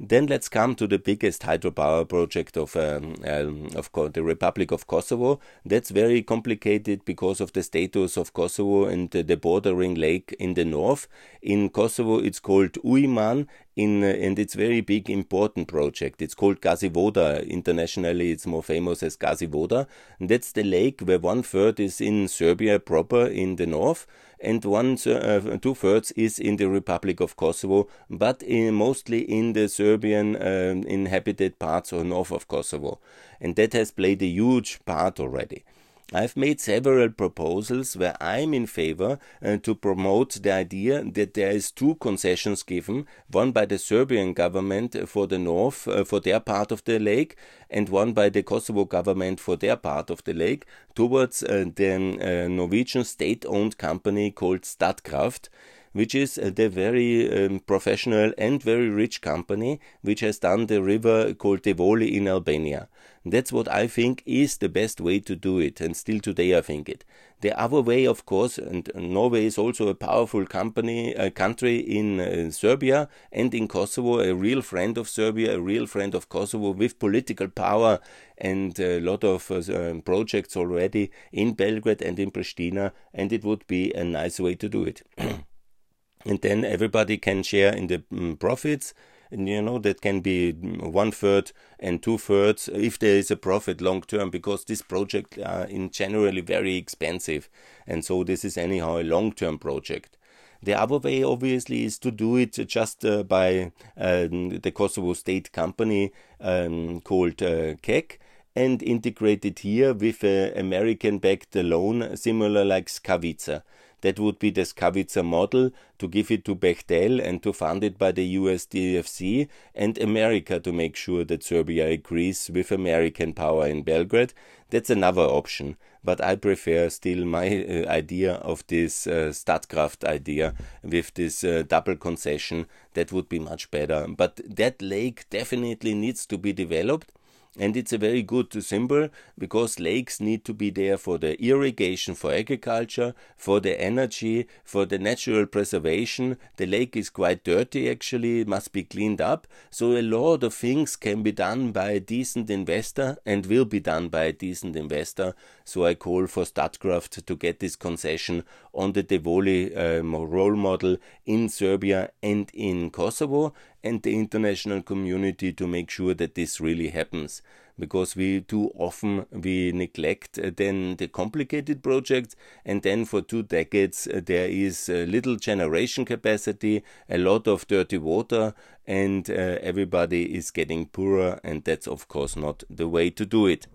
Then 0.01 0.27
let's 0.27 0.49
come 0.49 0.77
to 0.77 0.87
the 0.87 0.99
biggest 0.99 1.43
hydropower 1.43 2.09
project 2.09 2.57
of 2.57 2.77
um, 2.77 3.17
um, 3.27 3.69
of 3.75 3.91
the 4.13 4.23
Republic 4.23 4.71
of 4.71 4.87
Kosovo. 4.87 5.41
That's 5.65 5.91
very 5.91 6.23
complicated 6.23 7.05
because 7.05 7.41
of 7.41 7.53
the 7.53 7.65
status 7.65 8.17
of 8.17 8.33
Kosovo 8.33 8.85
and 8.85 9.11
the 9.11 9.37
bordering 9.37 9.97
lake 9.97 10.37
in 10.39 10.55
the 10.55 10.65
north. 10.65 11.09
In 11.43 11.69
Kosovo, 11.69 12.19
it's 12.19 12.39
called 12.39 12.75
Ujman 12.85 13.49
in, 13.79 14.03
and 14.03 14.39
it's 14.39 14.55
very 14.55 14.81
big, 14.81 15.09
important 15.09 15.69
project. 15.69 16.21
It's 16.21 16.35
called 16.35 16.61
Gazivoda. 16.61 17.49
Internationally, 17.49 18.33
it's 18.33 18.47
more 18.47 18.63
famous 18.63 19.03
as 19.03 19.17
Gazivoda. 19.17 19.87
And 20.19 20.29
that's 20.29 20.53
the 20.53 20.65
lake 20.65 21.01
where 21.01 21.19
one 21.19 21.43
third 21.43 21.79
is 21.79 22.01
in 22.01 22.29
Serbia 22.29 22.81
proper 22.81 23.27
in 23.27 23.57
the 23.57 23.67
north, 23.67 24.07
and 24.41 24.65
one 24.65 24.99
uh, 25.07 25.59
two 25.59 25.75
thirds 25.75 26.13
is 26.13 26.39
in 26.39 26.57
the 26.57 26.69
Republic 26.69 27.21
of 27.21 27.37
Kosovo, 27.37 27.89
but 28.11 28.43
in, 28.43 28.75
mostly 28.75 29.21
in 29.21 29.53
the 29.53 29.69
Serbian 29.69 30.37
uh, 30.37 30.83
inhabited 30.87 31.59
parts 31.59 31.93
or 31.93 32.05
north 32.05 32.33
of 32.33 32.47
Kosovo, 32.49 33.01
and 33.41 33.57
that 33.57 33.73
has 33.73 33.91
played 33.91 34.23
a 34.23 34.27
huge 34.27 34.81
part 34.85 35.19
already. 35.21 35.65
I've 36.11 36.39
made 36.39 36.59
several 36.59 37.11
proposals 37.11 37.95
where 37.95 38.17
I'm 38.19 38.55
in 38.55 38.67
favor 38.67 39.19
uh, 39.45 39.59
to 39.59 39.75
promote 39.75 40.43
the 40.43 40.55
idea 40.55 41.05
that 41.05 41.35
there 41.35 41.51
is 41.51 41.71
two 41.71 41.97
concessions 41.97 42.63
given, 42.63 43.07
one 43.31 43.53
by 43.53 43.67
the 43.67 43.79
Serbian 43.79 44.33
government 44.33 44.97
for 45.07 45.27
the 45.27 45.39
north, 45.39 45.87
uh, 45.87 46.05
for 46.05 46.19
their 46.19 46.41
part 46.41 46.73
of 46.73 46.83
the 46.85 46.99
lake, 46.99 47.37
and 47.69 47.91
one 47.91 48.15
by 48.15 48.31
the 48.31 48.43
Kosovo 48.43 48.87
government 48.87 49.39
for 49.39 49.57
their 49.57 49.77
part 49.77 50.09
of 50.09 50.25
the 50.25 50.33
lake, 50.33 50.65
towards 50.95 51.43
uh, 51.43 51.67
the 51.75 51.93
uh, 51.95 52.49
Norwegian 52.49 53.05
state-owned 53.05 53.77
company 53.77 54.31
called 54.31 54.63
Statkraft 54.63 55.51
which 55.93 56.15
is 56.15 56.39
uh, 56.39 56.51
the 56.55 56.69
very 56.69 57.47
um, 57.47 57.61
professional 57.61 58.33
and 58.37 58.63
very 58.63 58.89
rich 58.89 59.21
company 59.21 59.81
which 60.03 60.21
has 60.21 60.39
done 60.39 60.67
the 60.67 60.83
river 60.83 61.35
called 61.35 61.63
Devoli 61.63 62.13
in 62.13 62.29
Albania. 62.29 62.89
That's 63.31 63.53
what 63.53 63.69
I 63.69 63.87
think 63.87 64.23
is 64.27 64.59
the 64.59 64.69
best 64.69 65.01
way 65.01 65.21
to 65.21 65.37
do 65.37 65.59
it, 65.59 65.81
and 65.81 65.97
still 65.97 66.21
today 66.21 66.57
I 66.57 66.61
think 66.61 66.89
it. 66.89 67.05
The 67.41 67.59
other 67.59 67.81
way, 67.81 68.05
of 68.05 68.27
course, 68.27 68.59
and 68.59 68.91
Norway 68.95 69.47
is 69.47 69.59
also 69.59 69.89
a 69.89 69.95
powerful 69.95 70.45
company, 70.45 71.15
a 71.15 71.31
country 71.31 71.79
in 71.79 72.21
uh, 72.21 72.51
Serbia 72.51 73.09
and 73.31 73.55
in 73.55 73.69
Kosovo, 73.69 74.21
a 74.21 74.35
real 74.35 74.61
friend 74.61 74.99
of 74.99 75.09
Serbia, 75.09 75.57
a 75.57 75.61
real 75.61 75.87
friend 75.87 76.15
of 76.15 76.29
Kosovo 76.29 76.71
with 76.71 76.99
political 76.99 77.49
power 77.49 78.01
and 78.37 78.79
a 78.81 78.99
lot 79.01 79.23
of 79.23 79.51
uh, 79.51 79.63
um, 79.73 80.03
projects 80.03 80.57
already 80.57 81.11
in 81.33 81.55
Belgrade 81.55 82.03
and 82.03 82.19
in 82.19 82.31
Pristina, 82.33 82.93
and 83.15 83.33
it 83.33 83.45
would 83.45 83.67
be 83.69 83.93
a 83.93 84.03
nice 84.03 84.41
way 84.41 84.57
to 84.57 84.69
do 84.69 84.85
it. 84.85 85.03
and 85.19 86.41
then 86.43 86.65
everybody 86.65 87.19
can 87.19 87.43
share 87.43 87.73
in 87.73 87.87
the 87.87 88.03
um, 88.11 88.37
profits 88.37 88.95
you 89.31 89.63
know 89.63 89.79
that 89.79 90.01
can 90.01 90.21
be 90.21 90.53
one 90.53 91.11
third 91.11 91.53
and 91.79 92.03
two 92.03 92.19
thirds 92.19 92.69
if 92.69 92.99
there 92.99 93.17
is 93.17 93.31
a 93.31 93.37
profit 93.37 93.81
long 93.81 94.01
term 94.03 94.31
because 94.31 94.65
this 94.65 94.83
project 94.83 95.39
are 95.45 95.65
in 95.65 95.91
generally 95.91 96.41
very 96.41 96.77
expensive 96.77 97.49
and 97.87 98.05
so 98.05 98.25
this 98.25 98.45
is 98.45 98.57
anyhow 98.57 98.99
a 98.99 99.03
long 99.03 99.33
term 99.33 99.59
project 99.59 100.17
the 100.63 100.75
other 100.75 100.99
way, 100.99 101.23
obviously, 101.23 101.85
is 101.85 101.99
to 102.01 102.11
do 102.11 102.37
it 102.37 102.53
just 102.67 103.05
uh, 103.05 103.23
by 103.23 103.71
um, 103.97 104.59
the 104.59 104.73
Kosovo 104.73 105.13
state 105.13 105.53
company 105.53 106.13
um, 106.41 107.01
called 107.01 107.41
uh, 107.43 107.75
KEK 107.81 108.19
and 108.57 108.83
integrate 108.83 109.45
it 109.45 109.61
here 109.61 109.95
with 109.95 110.25
an 110.25 110.59
American 110.59 111.19
backed 111.19 111.55
loan, 111.55 112.17
similar 112.17 112.65
like 112.65 112.87
Skavica. 112.87 113.63
That 114.03 114.19
would 114.19 114.39
be 114.39 114.51
the 114.51 114.63
Skavica 114.63 115.25
model 115.25 115.71
to 115.99 116.09
give 116.09 116.31
it 116.31 116.45
to 116.45 116.55
Bechtel 116.55 117.21
and 117.21 117.43
to 117.43 117.53
fund 117.53 117.83
it 117.83 117.99
by 117.99 118.13
the 118.13 118.25
US 118.25 118.67
DFC 118.67 119.49
and 119.75 119.99
America 119.99 120.61
to 120.61 120.73
make 120.73 120.97
sure 120.97 121.25
that 121.25 121.43
Serbia 121.43 121.89
agrees 121.89 122.51
with 122.53 122.71
American 122.71 123.33
power 123.33 123.67
in 123.67 123.83
Belgrade. 123.83 124.33
That's 124.71 124.91
another 124.91 125.23
option, 125.23 125.77
but 126.05 126.23
I 126.23 126.37
prefer 126.37 126.91
still 126.91 127.25
my 127.25 127.47
uh, 127.47 127.89
idea 127.89 128.35
of 128.35 128.67
this 128.67 129.07
uh, 129.07 129.33
Statkraft 129.33 130.05
idea 130.05 130.55
with 130.83 131.15
this 131.15 131.43
uh, 131.43 131.65
double 131.67 131.97
concession. 131.97 132.67
That 132.93 133.11
would 133.11 133.29
be 133.29 133.39
much 133.39 133.71
better. 133.71 134.07
But 134.07 134.41
that 134.45 134.83
lake 134.83 135.25
definitely 135.31 135.95
needs 135.95 136.27
to 136.27 136.37
be 136.37 136.53
developed 136.53 137.13
and 137.59 137.77
it's 137.77 137.93
a 137.93 137.99
very 137.99 138.23
good 138.23 138.63
symbol 138.63 139.09
because 139.37 139.81
lakes 139.81 140.21
need 140.21 140.45
to 140.45 140.55
be 140.55 140.71
there 140.71 140.97
for 140.97 141.19
the 141.19 141.41
irrigation, 141.43 142.15
for 142.15 142.33
agriculture, 142.33 143.15
for 143.37 143.61
the 143.61 143.81
energy, 143.81 144.47
for 144.65 144.87
the 144.87 144.99
natural 144.99 145.47
preservation. 145.47 146.37
The 146.57 146.67
lake 146.67 146.97
is 146.97 147.11
quite 147.11 147.45
dirty 147.45 147.91
actually, 147.91 148.41
it 148.41 148.49
must 148.49 148.73
be 148.73 148.85
cleaned 148.85 149.21
up. 149.21 149.47
So 149.71 149.97
a 149.97 150.03
lot 150.03 150.45
of 150.45 150.55
things 150.55 150.97
can 150.97 151.23
be 151.23 151.33
done 151.33 151.73
by 151.73 151.91
a 151.91 152.01
decent 152.01 152.49
investor 152.51 153.19
and 153.27 153.47
will 153.47 153.65
be 153.65 153.81
done 153.81 154.09
by 154.09 154.25
a 154.25 154.33
decent 154.33 154.77
investor. 154.77 155.35
So 155.69 155.85
I 155.85 155.97
call 155.97 156.27
for 156.29 156.45
Statkraft 156.45 157.27
to 157.27 157.37
get 157.37 157.61
this 157.61 157.77
concession 157.77 158.45
on 158.73 158.93
the 158.93 159.03
Devoli 159.03 159.77
um, 159.77 160.15
role 160.15 160.57
model 160.57 160.97
in 161.27 161.51
Serbia 161.51 162.11
and 162.23 162.51
in 162.55 162.89
Kosovo 162.89 163.53
and 163.85 164.03
the 164.03 164.19
international 164.19 164.81
community 164.81 165.53
to 165.53 165.67
make 165.67 165.91
sure 165.91 166.15
that 166.15 166.37
this 166.37 166.59
really 166.59 166.89
happens. 166.89 167.43
Because 167.79 168.17
we 168.17 168.41
too 168.41 168.73
often 168.77 169.27
we 169.31 169.71
neglect 169.73 170.39
uh, 170.39 170.53
then 170.57 170.97
the 170.97 171.07
complicated 171.07 171.83
projects 171.83 172.35
and 172.65 172.81
then 172.81 173.05
for 173.05 173.21
two 173.21 173.43
decades 173.43 174.07
uh, 174.07 174.23
there 174.25 174.49
is 174.49 174.89
little 174.89 175.37
generation 175.37 176.07
capacity 176.07 176.83
a 177.11 177.19
lot 177.19 177.47
of 177.47 177.69
dirty 177.69 177.99
water 177.99 178.55
and 178.87 179.29
uh, 179.29 179.59
everybody 179.61 180.35
is 180.35 180.51
getting 180.51 180.87
poorer 180.87 181.39
and 181.45 181.65
that's 181.65 181.87
of 181.87 182.09
course 182.09 182.37
not 182.37 182.65
the 182.71 182.89
way 182.89 183.11
to 183.11 183.27
do 183.27 183.47
it 183.47 183.67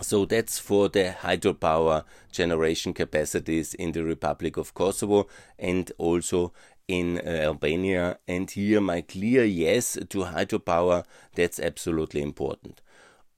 so 0.00 0.24
that's 0.24 0.58
for 0.58 0.88
the 0.88 1.14
hydropower 1.20 2.04
generation 2.32 2.92
capacities 2.92 3.74
in 3.74 3.92
the 3.92 4.02
Republic 4.02 4.56
of 4.56 4.74
Kosovo 4.74 5.28
and 5.58 5.90
also 5.98 6.52
in 6.88 7.18
uh, 7.18 7.30
Albania. 7.30 8.18
And 8.26 8.50
here, 8.50 8.80
my 8.80 9.02
clear 9.02 9.44
yes 9.44 9.94
to 9.94 10.18
hydropower, 10.18 11.04
that's 11.34 11.60
absolutely 11.60 12.22
important. 12.22 12.80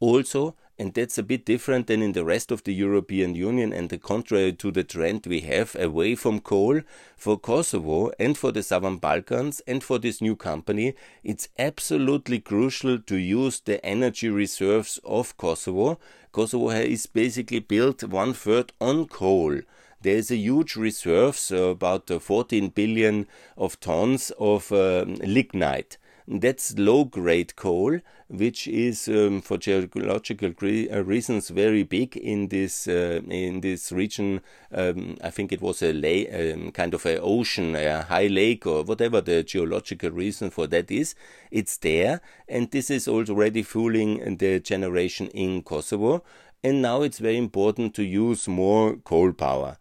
Also, 0.01 0.57
and 0.79 0.93
that's 0.93 1.17
a 1.17 1.23
bit 1.23 1.47
different 1.47 1.87
than 1.87 2.03
in 2.03 2.13
the 2.13 2.25
rest 2.25 2.51
of 2.51 2.65
the 2.65 2.75
European 2.75 3.35
Union 3.35 3.73
and 3.73 3.89
the 3.89 3.97
contrary 3.97 4.53
to 4.53 4.71
the 4.71 4.85
trend 4.85 5.27
we 5.27 5.41
have 5.41 5.75
away 5.77 6.15
from 6.15 6.41
coal 6.41 6.83
for 7.17 7.39
Kosovo 7.39 8.13
and 8.19 8.37
for 8.37 8.53
the 8.53 8.63
Southern 8.63 8.99
Balkans 8.99 9.61
and 9.67 9.83
for 9.83 9.99
this 9.99 10.21
new 10.21 10.37
company 10.37 10.95
it's 11.25 11.49
absolutely 11.59 12.41
crucial 12.41 12.99
to 12.99 13.17
use 13.17 13.61
the 13.61 13.85
energy 13.85 14.29
reserves 14.29 15.01
of 15.03 15.37
Kosovo 15.39 15.99
Kosovo 16.37 16.69
is 16.69 17.07
basically 17.07 17.61
built 17.61 18.05
one 18.05 18.35
third 18.35 18.71
on 18.79 19.07
coal 19.07 19.63
there 20.07 20.17
is 20.17 20.31
a 20.31 20.37
huge 20.37 20.77
reserve, 20.77 21.37
so 21.37 21.71
about 21.71 22.11
uh, 22.11 22.19
14 22.21 22.69
billion 22.69 23.27
of 23.57 23.81
tons 23.81 24.31
of 24.39 24.71
um, 24.71 25.15
lignite. 25.17 25.97
That's 26.29 26.77
low 26.77 27.05
grade 27.05 27.55
coal, 27.55 28.01
which 28.29 28.67
is 28.67 29.07
um, 29.07 29.41
for 29.43 29.59
geological 29.59 30.49
uh, 30.51 31.05
reasons 31.05 31.51
very 31.51 31.85
big 31.85 32.17
in 32.17 32.49
this 32.49 32.89
uh, 32.89 33.21
in 33.29 33.61
this 33.61 33.93
region. 33.93 34.41
Um, 34.73 35.19
I 35.23 35.31
think 35.31 35.53
it 35.53 35.63
was 35.63 35.83
a 35.83 35.93
um, 35.93 36.73
kind 36.73 36.95
of 36.95 37.07
an 37.07 37.21
ocean, 37.23 37.77
a 37.77 38.03
high 38.03 38.27
lake, 38.27 38.67
or 38.67 38.83
whatever 38.83 39.21
the 39.21 39.45
geological 39.45 40.11
reason 40.11 40.51
for 40.51 40.67
that 40.67 40.91
is. 40.91 41.15
It's 41.53 41.77
there, 41.77 42.21
and 42.49 42.73
this 42.73 42.91
is 42.91 43.07
already 43.07 43.63
fueling 43.63 44.37
the 44.39 44.59
generation 44.59 45.29
in 45.29 45.63
Kosovo. 45.63 46.25
And 46.65 46.83
now 46.83 47.03
it's 47.03 47.21
very 47.21 47.37
important 47.37 47.95
to 47.95 48.03
use 48.03 48.49
more 48.49 48.97
coal 48.97 49.33
power. 49.33 49.77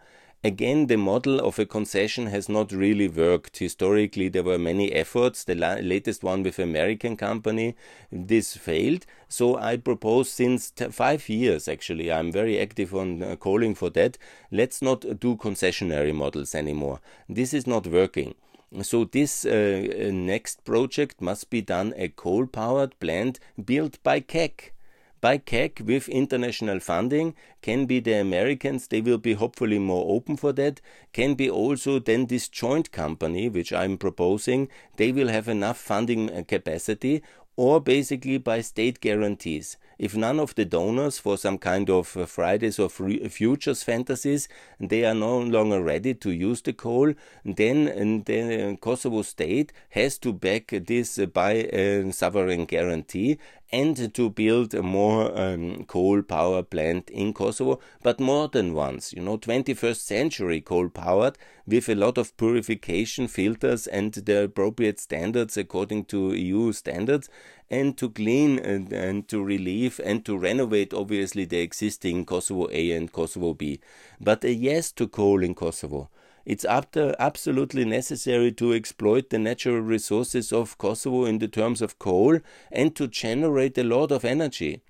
Again, 0.46 0.86
the 0.86 0.96
model 0.96 1.40
of 1.40 1.58
a 1.58 1.66
concession 1.66 2.28
has 2.28 2.48
not 2.48 2.72
really 2.72 3.08
worked. 3.08 3.58
Historically, 3.58 4.30
there 4.30 4.44
were 4.44 4.60
many 4.60 4.92
efforts. 4.92 5.44
The 5.44 5.56
la- 5.56 5.80
latest 5.82 6.24
one 6.24 6.44
with 6.44 6.60
American 6.60 7.18
company, 7.18 7.76
this 8.12 8.56
failed. 8.56 9.08
So 9.28 9.58
I 9.58 9.78
propose 9.78 10.30
since 10.30 10.70
t- 10.70 10.90
five 10.90 11.28
years, 11.30 11.68
actually, 11.68 12.12
I'm 12.12 12.32
very 12.32 12.60
active 12.60 12.94
on 12.94 13.24
uh, 13.24 13.38
calling 13.38 13.74
for 13.74 13.90
that. 13.90 14.20
Let's 14.52 14.84
not 14.84 15.20
do 15.20 15.36
concessionary 15.36 16.14
models 16.14 16.54
anymore. 16.54 17.00
This 17.28 17.52
is 17.52 17.66
not 17.66 17.88
working. 17.88 18.36
So 18.84 19.06
this 19.06 19.46
uh, 19.46 20.12
next 20.14 20.64
project 20.64 21.22
must 21.22 21.50
be 21.50 21.64
done 21.64 21.92
a 21.98 22.10
coal-powered 22.10 23.00
plant 23.00 23.40
built 23.66 23.98
by 24.04 24.20
KEK 24.20 24.75
by 25.22 25.38
KEK 25.38 25.82
with 25.86 26.08
international 26.10 26.80
funding 26.80 27.34
can 27.62 27.86
be 27.86 28.00
the 28.00 28.14
Americans, 28.14 28.88
they 28.88 29.02
will 29.02 29.18
be 29.18 29.34
hopefully 29.34 29.80
more 29.80 30.16
open 30.16 30.38
for 30.38 30.54
that, 30.54 30.82
can 31.14 31.34
be 31.36 31.50
also 31.50 32.00
then 32.00 32.28
this 32.28 32.48
joint 32.48 32.92
company, 32.92 33.50
which 33.50 33.74
I'm 33.74 33.98
proposing, 33.98 34.70
they 34.98 35.12
will 35.12 35.30
have 35.30 35.48
enough 35.48 35.78
funding 35.78 36.32
uh, 36.32 36.44
capacity 36.48 37.24
or 37.56 37.80
basically 37.80 38.38
by 38.38 38.62
state 38.62 39.00
guarantees. 39.00 39.78
If 39.98 40.16
none 40.16 40.40
of 40.40 40.56
the 40.56 40.66
donors 40.66 41.18
for 41.18 41.38
some 41.38 41.58
kind 41.58 41.90
of 41.90 42.16
uh, 42.18 42.26
Fridays 42.26 42.80
or 42.80 42.90
futures 42.90 43.84
fantasies, 43.84 44.48
they 44.80 45.06
are 45.06 45.14
no 45.14 45.40
longer 45.40 45.82
ready 45.82 46.14
to 46.14 46.32
use 46.32 46.62
the 46.62 46.74
coal, 46.74 47.14
then 47.44 48.24
the 48.26 48.78
Kosovo 48.82 49.22
state 49.22 49.72
has 49.90 50.18
to 50.20 50.34
back 50.34 50.74
this 50.86 51.20
by 51.34 51.52
a 51.52 52.12
sovereign 52.12 52.66
guarantee 52.66 53.38
and 53.72 54.14
to 54.14 54.30
build 54.30 54.74
a 54.74 54.84
more 54.84 55.38
um, 55.38 55.84
coal 55.86 56.22
power 56.22 56.64
plant 56.64 57.10
in 57.10 57.34
Kosovo, 57.34 57.80
but 58.04 58.20
more 58.20 58.48
than 58.48 58.74
once. 58.74 59.12
You 59.12 59.22
know, 59.22 59.38
21st 59.38 59.98
century 59.98 60.62
coal 60.62 60.90
powered 60.90 61.38
with 61.66 61.90
a 61.90 61.96
lot 61.96 62.18
of 62.18 62.38
purification 62.38 63.28
filters 63.28 63.88
and 63.88 64.14
the 64.14 64.44
appropriate 64.44 65.00
standards 65.00 65.58
according 65.58 66.06
to 66.06 66.34
EU 66.34 66.72
standards, 66.72 67.28
and 67.70 67.98
to 67.98 68.10
clean 68.10 68.60
and, 68.60 68.92
and 68.94 69.28
to 69.28 69.44
relieve 69.44 70.00
and 70.04 70.24
to 70.26 70.38
renovate 70.38 70.94
obviously 70.94 71.46
the 71.46 71.60
existing 71.60 72.26
Kosovo 72.26 72.68
A 72.72 72.92
and 72.92 73.12
Kosovo 73.12 73.54
B. 73.54 73.80
But 74.20 74.44
a 74.44 74.54
yes 74.54 74.92
to 74.94 75.08
coal 75.08 75.44
in 75.44 75.56
Kosovo 75.56 76.10
it's 76.46 76.64
absolutely 76.64 77.86
necessary 77.86 78.52
to 78.52 78.74
exploit 78.74 79.32
the 79.32 79.40
natural 79.40 79.80
resources 79.80 80.54
of 80.54 80.78
Kosovo 80.78 81.26
in 81.26 81.40
the 81.40 81.48
terms 81.48 81.82
of 81.82 81.98
coal 81.98 82.40
and 82.72 82.96
to 82.96 83.08
generate 83.08 83.78
a 83.80 83.84
lot 83.84 84.12
of 84.12 84.24
energy 84.24 84.82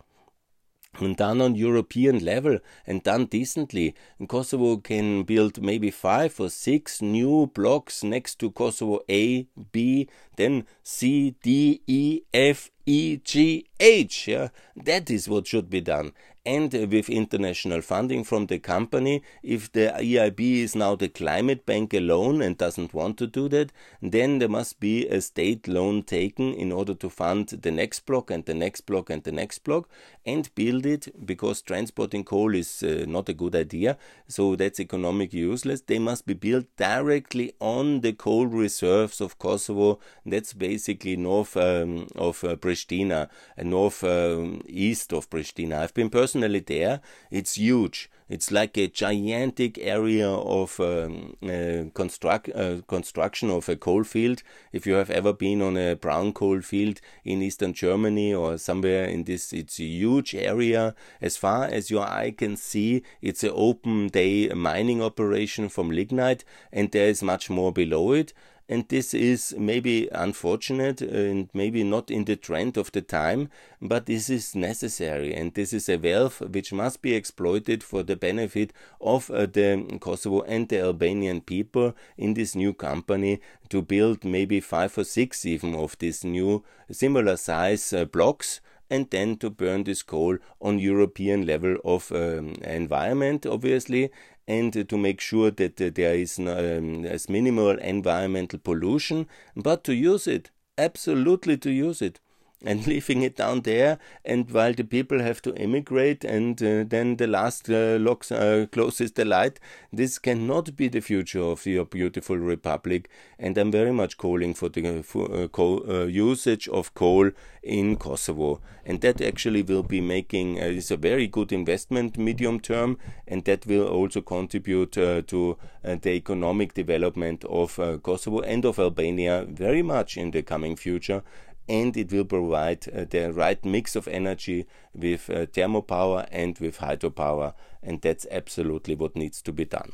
and 0.99 1.17
done 1.17 1.41
on 1.41 1.55
European 1.55 2.23
level 2.23 2.59
and 2.85 3.03
done 3.03 3.25
decently. 3.25 3.95
And 4.19 4.29
Kosovo 4.29 4.77
can 4.77 5.23
build 5.23 5.61
maybe 5.61 5.91
five 5.91 6.39
or 6.39 6.49
six 6.49 7.01
new 7.01 7.47
blocks 7.47 8.03
next 8.03 8.39
to 8.39 8.51
Kosovo 8.51 9.01
A, 9.09 9.47
B, 9.71 10.09
then 10.37 10.65
C, 10.83 11.35
D, 11.41 11.81
E, 11.87 12.21
F, 12.33 12.71
E, 12.85 13.17
G, 13.23 13.65
H. 13.79 14.27
Yeah, 14.27 14.49
that 14.75 15.09
is 15.09 15.27
what 15.27 15.47
should 15.47 15.69
be 15.69 15.81
done 15.81 16.13
and 16.45 16.71
with 16.73 17.09
international 17.09 17.81
funding 17.81 18.23
from 18.23 18.45
the 18.45 18.59
company. 18.59 19.23
If 19.41 19.71
the 19.71 19.93
EIB 19.97 20.61
is 20.61 20.75
now 20.75 20.95
the 20.95 21.09
climate 21.09 21.65
bank 21.65 21.93
alone 21.93 22.41
and 22.41 22.57
doesn't 22.57 22.93
want 22.93 23.17
to 23.17 23.27
do 23.27 23.49
that, 23.49 23.71
then 24.01 24.37
there 24.39 24.49
must 24.49 24.79
be 24.79 25.07
a 25.07 25.21
state 25.21 25.67
loan 25.67 26.03
taken 26.03 26.53
in 26.53 26.71
order 26.71 26.93
to 26.93 27.09
fund 27.09 27.47
the 27.47 27.71
next 27.71 28.05
block 28.05 28.29
and 28.29 28.45
the 28.45 28.53
next 28.53 28.81
block 28.81 29.09
and 29.09 29.23
the 29.23 29.31
next 29.31 29.59
block 29.59 29.89
and 30.25 30.53
build 30.55 30.85
it 30.85 31.25
because 31.25 31.61
transporting 31.61 32.23
coal 32.23 32.53
is 32.53 32.83
uh, 32.83 33.05
not 33.07 33.29
a 33.29 33.33
good 33.33 33.55
idea. 33.55 33.97
So 34.27 34.55
that's 34.55 34.79
economically 34.79 35.39
useless. 35.39 35.81
They 35.81 35.99
must 35.99 36.25
be 36.25 36.33
built 36.33 36.65
directly 36.77 37.53
on 37.59 38.01
the 38.01 38.13
coal 38.13 38.45
reserves 38.45 39.19
of 39.19 39.39
Kosovo. 39.39 39.99
That's 40.25 40.53
basically 40.53 41.15
north 41.15 41.57
um, 41.57 42.07
of 42.15 42.43
uh, 42.43 42.55
Pristina, 42.75 43.29
uh, 43.57 43.63
north 43.63 44.03
um, 44.03 44.61
east 44.67 45.13
of 45.13 45.29
Pristina. 45.29 45.79
I've 45.79 45.93
been 45.93 46.09
personally 46.09 46.59
there. 46.59 47.01
It's 47.31 47.55
huge. 47.55 48.09
It's 48.27 48.51
like 48.51 48.75
a 48.77 48.87
gigantic 48.87 49.77
area 49.77 50.27
of 50.27 50.79
um, 50.79 51.37
uh, 51.43 51.91
construct, 51.93 52.49
uh, 52.55 52.81
construction 52.87 53.51
of 53.51 53.69
a 53.69 53.75
coal 53.75 54.03
field. 54.03 54.41
If 54.73 54.87
you 54.87 54.95
have 54.95 55.11
ever 55.11 55.31
been 55.31 55.61
on 55.61 55.77
a 55.77 55.95
brown 55.95 56.33
coal 56.33 56.61
field 56.61 57.01
in 57.23 57.43
eastern 57.43 57.73
Germany 57.73 58.33
or 58.33 58.57
somewhere 58.57 59.05
in 59.05 59.25
this, 59.25 59.53
it's 59.53 59.79
a 59.79 59.83
huge 59.83 60.33
area. 60.33 60.95
As 61.21 61.37
far 61.37 61.65
as 61.65 61.91
your 61.91 62.07
eye 62.07 62.33
can 62.35 62.57
see, 62.57 63.03
it's 63.21 63.43
an 63.43 63.51
open 63.53 64.07
day 64.07 64.49
mining 64.49 65.03
operation 65.03 65.69
from 65.69 65.91
lignite, 65.91 66.43
and 66.73 66.91
there 66.91 67.07
is 67.07 67.21
much 67.21 67.51
more 67.51 67.71
below 67.71 68.11
it 68.11 68.33
and 68.67 68.87
this 68.89 69.13
is 69.13 69.53
maybe 69.57 70.09
unfortunate 70.11 71.01
and 71.01 71.49
maybe 71.53 71.83
not 71.83 72.09
in 72.09 72.25
the 72.25 72.35
trend 72.35 72.77
of 72.77 72.91
the 72.93 73.01
time, 73.01 73.49
but 73.79 74.07
this 74.07 74.29
is 74.29 74.55
necessary. 74.55 75.35
And 75.35 75.53
this 75.53 75.71
is 75.71 75.87
a 75.87 75.97
wealth 75.97 76.41
which 76.41 76.73
must 76.73 77.01
be 77.01 77.13
exploited 77.13 77.83
for 77.83 78.01
the 78.01 78.15
benefit 78.15 78.73
of 78.99 79.29
uh, 79.29 79.45
the 79.45 79.97
Kosovo 80.01 80.41
and 80.41 80.67
the 80.67 80.79
Albanian 80.79 81.41
people 81.41 81.95
in 82.17 82.33
this 82.33 82.55
new 82.55 82.73
company 82.73 83.39
to 83.69 83.83
build 83.83 84.23
maybe 84.23 84.59
five 84.59 84.97
or 84.97 85.03
six 85.03 85.45
even 85.45 85.75
of 85.75 85.97
these 85.99 86.23
new 86.23 86.63
similar 86.91 87.37
size 87.37 87.93
uh, 87.93 88.05
blocks 88.05 88.61
and 88.89 89.09
then 89.09 89.35
to 89.37 89.49
burn 89.49 89.83
this 89.83 90.03
coal 90.03 90.37
on 90.61 90.79
European 90.79 91.45
level 91.45 91.77
of 91.83 92.11
um, 92.11 92.53
environment, 92.63 93.45
obviously, 93.45 94.11
and 94.47 94.87
to 94.87 94.97
make 94.97 95.19
sure 95.19 95.51
that 95.51 95.77
there 95.77 96.15
is 96.15 96.37
um, 96.39 97.05
as 97.05 97.29
minimal 97.29 97.77
environmental 97.79 98.59
pollution, 98.59 99.27
but 99.55 99.83
to 99.83 99.93
use 99.93 100.27
it, 100.27 100.51
absolutely 100.77 101.57
to 101.57 101.71
use 101.71 102.01
it 102.01 102.19
and 102.63 102.87
leaving 102.91 103.21
it 103.21 103.35
down 103.35 103.61
there 103.61 103.99
and 104.23 104.49
while 104.51 104.73
the 104.73 104.83
people 104.83 105.19
have 105.19 105.41
to 105.41 105.53
emigrate 105.55 106.23
and 106.23 106.61
uh, 106.61 106.83
then 106.87 107.17
the 107.17 107.27
last 107.27 107.69
uh, 107.69 107.97
locks 107.99 108.31
uh, 108.31 108.65
closes 108.71 109.11
the 109.13 109.25
light 109.25 109.59
this 109.95 110.19
cannot 110.19 110.75
be 110.75 110.89
the 110.89 110.99
future 110.99 111.41
of 111.41 111.65
your 111.65 111.85
beautiful 111.85 112.37
republic. 112.37 113.09
And 113.39 113.57
i'm 113.57 113.71
very 113.71 113.93
much 113.93 114.17
calling 114.17 114.53
for 114.53 114.69
the 114.69 115.03
for, 115.03 115.31
uh, 115.31 115.47
uh, 115.57 116.05
usage 116.05 116.67
of 116.67 116.93
coal 116.93 117.31
in 117.63 117.95
kosovo. 117.95 118.59
And 118.85 119.01
that 119.01 119.21
actually 119.21 119.63
will 119.63 119.83
be 119.83 120.01
making 120.01 120.59
uh, 120.59 120.65
is 120.65 120.91
a 120.91 120.97
very 120.97 121.27
good 121.27 121.51
investment 121.51 122.17
medium 122.17 122.59
term 122.59 122.97
and 123.27 123.45
that 123.45 123.65
will 123.65 123.87
also 123.87 124.21
contribute 124.21 124.91
to 124.91 125.57
the 125.83 126.09
economic 126.09 126.73
development 126.73 127.45
of 127.45 127.79
kosovo 128.01 128.39
and 128.41 128.65
of 128.65 128.79
albania 128.79 129.45
very 129.47 129.83
much 129.83 130.17
in 130.17 130.31
the 130.31 130.41
coming 130.41 130.75
future 130.75 131.21
and 131.67 131.95
it 131.97 132.11
will 132.11 132.25
provide 132.25 132.87
uh, 132.89 133.05
the 133.09 133.31
right 133.33 133.63
mix 133.65 133.95
of 133.95 134.07
energy 134.07 134.65
with 134.93 135.29
uh, 135.29 135.45
thermal 135.47 136.25
and 136.31 136.57
with 136.59 136.79
hydropower, 136.79 137.53
and 137.81 138.01
that's 138.01 138.25
absolutely 138.31 138.95
what 138.95 139.15
needs 139.15 139.41
to 139.41 139.51
be 139.51 139.65
done. 139.65 139.91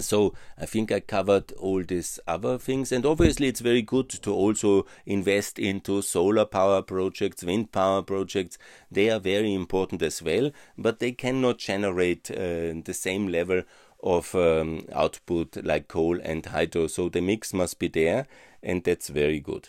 So 0.00 0.32
I 0.58 0.64
think 0.64 0.90
I 0.90 1.00
covered 1.00 1.52
all 1.52 1.82
these 1.82 2.18
other 2.26 2.56
things, 2.56 2.92
and 2.92 3.04
obviously 3.04 3.48
it's 3.48 3.60
very 3.60 3.82
good 3.82 4.08
to 4.08 4.32
also 4.32 4.86
invest 5.04 5.58
into 5.58 6.00
solar 6.00 6.46
power 6.46 6.80
projects, 6.80 7.44
wind 7.44 7.72
power 7.72 8.00
projects. 8.00 8.56
They 8.90 9.10
are 9.10 9.20
very 9.20 9.52
important 9.52 10.00
as 10.00 10.22
well, 10.22 10.50
but 10.78 10.98
they 10.98 11.12
cannot 11.12 11.58
generate 11.58 12.30
uh, 12.30 12.80
the 12.84 12.94
same 12.94 13.28
level 13.28 13.64
of 14.02 14.34
um, 14.34 14.86
output 14.94 15.62
like 15.62 15.88
coal 15.88 16.18
and 16.22 16.44
hydro. 16.46 16.86
So 16.86 17.10
the 17.10 17.20
mix 17.20 17.52
must 17.52 17.78
be 17.78 17.88
there, 17.88 18.26
and 18.62 18.82
that's 18.82 19.08
very 19.08 19.40
good. 19.40 19.68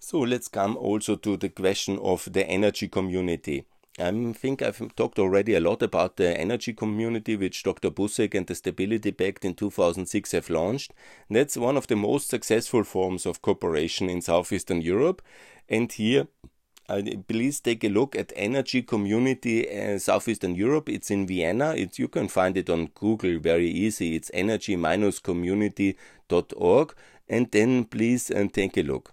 So 0.00 0.20
let's 0.20 0.48
come 0.48 0.76
also 0.76 1.16
to 1.16 1.36
the 1.36 1.48
question 1.48 1.98
of 1.98 2.32
the 2.32 2.46
energy 2.46 2.86
community. 2.88 3.64
I 4.00 4.12
think 4.32 4.62
I've 4.62 4.94
talked 4.94 5.18
already 5.18 5.56
a 5.56 5.60
lot 5.60 5.82
about 5.82 6.18
the 6.18 6.38
energy 6.38 6.72
community 6.72 7.34
which 7.34 7.64
Dr. 7.64 7.90
Buzek 7.90 8.32
and 8.32 8.46
the 8.46 8.54
Stability 8.54 9.10
Pact 9.10 9.44
in 9.44 9.54
2006 9.54 10.30
have 10.32 10.50
launched. 10.50 10.92
That's 11.28 11.56
one 11.56 11.76
of 11.76 11.88
the 11.88 11.96
most 11.96 12.28
successful 12.28 12.84
forms 12.84 13.26
of 13.26 13.42
cooperation 13.42 14.08
in 14.08 14.22
Southeastern 14.22 14.82
Europe. 14.82 15.20
And 15.68 15.90
here, 15.90 16.28
uh, 16.88 17.02
please 17.26 17.58
take 17.58 17.82
a 17.82 17.88
look 17.88 18.14
at 18.14 18.32
Energy 18.36 18.82
Community 18.82 19.68
uh, 19.68 19.98
Southeastern 19.98 20.54
Europe. 20.54 20.88
It's 20.88 21.10
in 21.10 21.26
Vienna. 21.26 21.74
It's, 21.76 21.98
you 21.98 22.06
can 22.06 22.28
find 22.28 22.56
it 22.56 22.70
on 22.70 22.90
Google 22.94 23.40
very 23.40 23.68
easy. 23.68 24.14
It's 24.14 24.30
energy-community.org. 24.32 26.94
And 27.28 27.50
then 27.50 27.84
please 27.84 28.30
uh, 28.30 28.46
take 28.52 28.76
a 28.78 28.82
look 28.82 29.12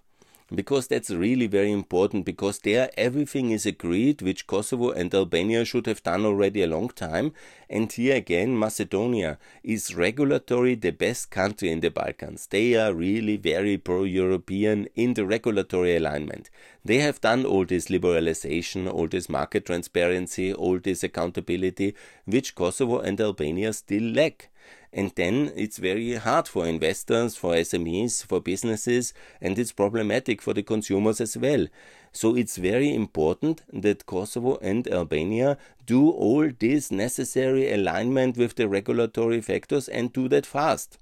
because 0.54 0.86
that's 0.86 1.10
really 1.10 1.48
very 1.48 1.72
important 1.72 2.24
because 2.24 2.60
there 2.60 2.90
everything 2.96 3.50
is 3.50 3.66
agreed 3.66 4.22
which 4.22 4.46
Kosovo 4.46 4.90
and 4.90 5.12
Albania 5.12 5.64
should 5.64 5.86
have 5.86 6.02
done 6.02 6.24
already 6.24 6.62
a 6.62 6.68
long 6.68 6.88
time. 6.88 7.32
And 7.68 7.90
here 7.90 8.16
again 8.16 8.56
Macedonia 8.56 9.38
is 9.64 9.94
regulatory 9.94 10.76
the 10.76 10.92
best 10.92 11.30
country 11.30 11.70
in 11.70 11.80
the 11.80 11.90
Balkans. 11.90 12.46
They 12.46 12.76
are 12.76 12.94
really 12.94 13.36
very 13.36 13.76
pro-European 13.76 14.86
in 14.94 15.14
the 15.14 15.26
regulatory 15.26 15.96
alignment. 15.96 16.48
They 16.84 16.98
have 16.98 17.20
done 17.20 17.44
all 17.44 17.64
this 17.64 17.86
liberalization 17.86 18.88
all 18.92 19.08
this 19.08 19.28
market 19.28 19.66
transparency 19.66 20.52
all 20.52 20.78
this 20.78 21.02
accountability 21.02 21.94
which 22.24 22.54
Kosovo 22.54 23.00
and 23.00 23.20
Albania 23.20 23.72
still 23.72 24.12
lack 24.12 24.48
and 24.92 25.12
then 25.14 25.52
it's 25.54 25.76
very 25.76 26.14
hard 26.14 26.48
for 26.48 26.66
investors, 26.66 27.36
for 27.36 27.54
SMEs, 27.54 28.24
for 28.24 28.40
businesses, 28.40 29.12
and 29.40 29.58
it's 29.58 29.70
problematic 29.70 30.40
for 30.40 30.54
the 30.54 30.62
consumers 30.62 31.20
as 31.20 31.36
well. 31.36 31.66
So 32.12 32.34
it's 32.34 32.56
very 32.56 32.94
important 32.94 33.62
that 33.72 34.06
Kosovo 34.06 34.56
and 34.62 34.88
Albania 34.88 35.58
do 35.84 36.08
all 36.10 36.50
this 36.58 36.90
necessary 36.90 37.70
alignment 37.70 38.38
with 38.38 38.56
the 38.56 38.68
regulatory 38.68 39.42
factors 39.42 39.86
and 39.86 40.14
do 40.14 40.28
that 40.28 40.46
fast. 40.46 40.98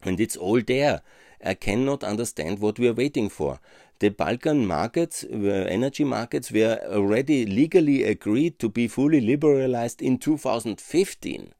And 0.00 0.18
it's 0.18 0.36
all 0.36 0.62
there. 0.62 1.02
I 1.44 1.52
cannot 1.52 2.02
understand 2.02 2.60
what 2.60 2.78
we 2.78 2.88
are 2.88 2.94
waiting 2.94 3.28
for. 3.28 3.60
The 3.98 4.08
Balkan 4.08 4.66
markets, 4.66 5.22
uh, 5.22 5.66
energy 5.68 6.04
markets, 6.04 6.50
were 6.50 6.80
already 6.86 7.44
legally 7.44 8.04
agreed 8.04 8.58
to 8.58 8.70
be 8.70 8.88
fully 8.88 9.20
liberalized 9.20 10.00
in 10.00 10.16
2015 10.16 11.52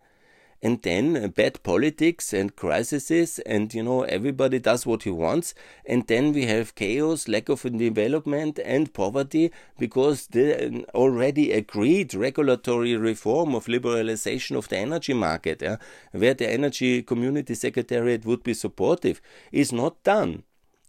and 0.62 0.82
then 0.82 1.30
bad 1.30 1.62
politics 1.62 2.32
and 2.32 2.56
crises 2.56 3.38
and 3.40 3.72
you 3.74 3.82
know 3.82 4.02
everybody 4.02 4.58
does 4.58 4.86
what 4.86 5.02
he 5.02 5.10
wants. 5.10 5.54
And 5.84 6.06
then 6.06 6.32
we 6.32 6.46
have 6.46 6.74
chaos 6.74 7.28
lack 7.28 7.48
of 7.48 7.62
development 7.62 8.58
and 8.64 8.92
poverty 8.92 9.52
because 9.78 10.28
the 10.28 10.84
already 10.94 11.52
agreed 11.52 12.14
regulatory 12.14 12.96
reform 12.96 13.54
of 13.54 13.66
liberalization 13.66 14.56
of 14.56 14.68
the 14.68 14.78
energy 14.78 15.14
market 15.14 15.62
yeah, 15.62 15.76
where 16.12 16.34
the 16.34 16.50
energy 16.50 17.02
community 17.02 17.54
secretariat 17.54 18.24
would 18.24 18.42
be 18.42 18.54
supportive 18.54 19.20
is 19.52 19.72
not 19.72 20.02
done. 20.02 20.42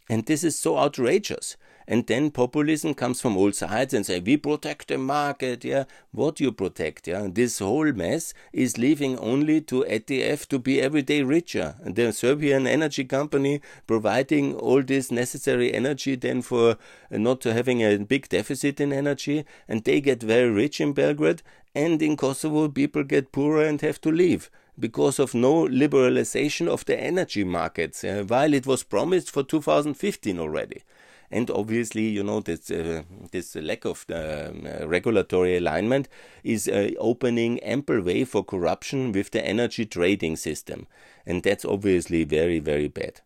And 0.09 0.25
this 0.25 0.43
is 0.43 0.57
so 0.57 0.77
outrageous 0.77 1.57
and 1.87 2.05
then 2.07 2.31
populism 2.31 2.93
comes 2.93 3.21
from 3.21 3.37
all 3.37 3.51
sides 3.53 3.93
and 3.93 4.05
say 4.05 4.19
we 4.19 4.35
protect 4.35 4.89
the 4.89 4.97
market 4.97 5.63
yeah. 5.63 5.85
What 6.11 6.39
you 6.39 6.51
protect 6.51 7.07
yeah? 7.07 7.21
And 7.21 7.33
this 7.33 7.59
whole 7.59 7.91
mess 7.93 8.33
is 8.51 8.77
leaving 8.77 9.17
only 9.19 9.61
to 9.61 9.85
EFT 9.85 10.49
to 10.49 10.59
be 10.59 10.81
every 10.81 11.01
day 11.01 11.21
richer. 11.21 11.75
And 11.81 11.95
the 11.95 12.11
Serbian 12.11 12.67
energy 12.67 13.05
company 13.05 13.61
providing 13.85 14.55
all 14.55 14.83
this 14.83 15.11
necessary 15.11 15.73
energy 15.73 16.15
then 16.15 16.41
for 16.41 16.71
uh, 16.71 16.75
not 17.11 17.43
having 17.43 17.81
a 17.81 17.97
big 17.97 18.27
deficit 18.27 18.81
in 18.81 18.91
energy 18.91 19.45
and 19.67 19.83
they 19.83 20.01
get 20.01 20.21
very 20.21 20.49
rich 20.49 20.81
in 20.81 20.91
Belgrade 20.91 21.41
and 21.73 22.01
in 22.01 22.17
Kosovo 22.17 22.67
people 22.67 23.03
get 23.03 23.31
poorer 23.31 23.63
and 23.63 23.79
have 23.81 24.01
to 24.01 24.11
leave 24.11 24.49
because 24.79 25.19
of 25.19 25.33
no 25.33 25.65
liberalization 25.65 26.67
of 26.67 26.85
the 26.85 26.99
energy 26.99 27.43
markets, 27.43 28.03
uh, 28.03 28.23
while 28.27 28.53
it 28.53 28.67
was 28.67 28.83
promised 28.83 29.31
for 29.31 29.41
2015 29.41 30.39
already 30.39 30.83
and 31.29 31.49
obviously 31.51 32.07
you 32.07 32.23
know 32.23 32.39
this 32.39 32.71
uh, 32.71 33.03
this 33.31 33.55
lack 33.55 33.85
of 33.85 34.05
uh, 34.09 34.51
regulatory 34.87 35.57
alignment 35.57 36.07
is 36.43 36.67
uh, 36.67 36.89
opening 36.99 37.59
ample 37.59 38.01
way 38.01 38.23
for 38.23 38.43
corruption 38.43 39.11
with 39.11 39.31
the 39.31 39.45
energy 39.45 39.85
trading 39.85 40.35
system. 40.35 40.87
And 41.25 41.43
that's 41.43 41.65
obviously 41.65 42.23
very 42.23 42.59
very 42.59 42.87
bad. 42.87 43.21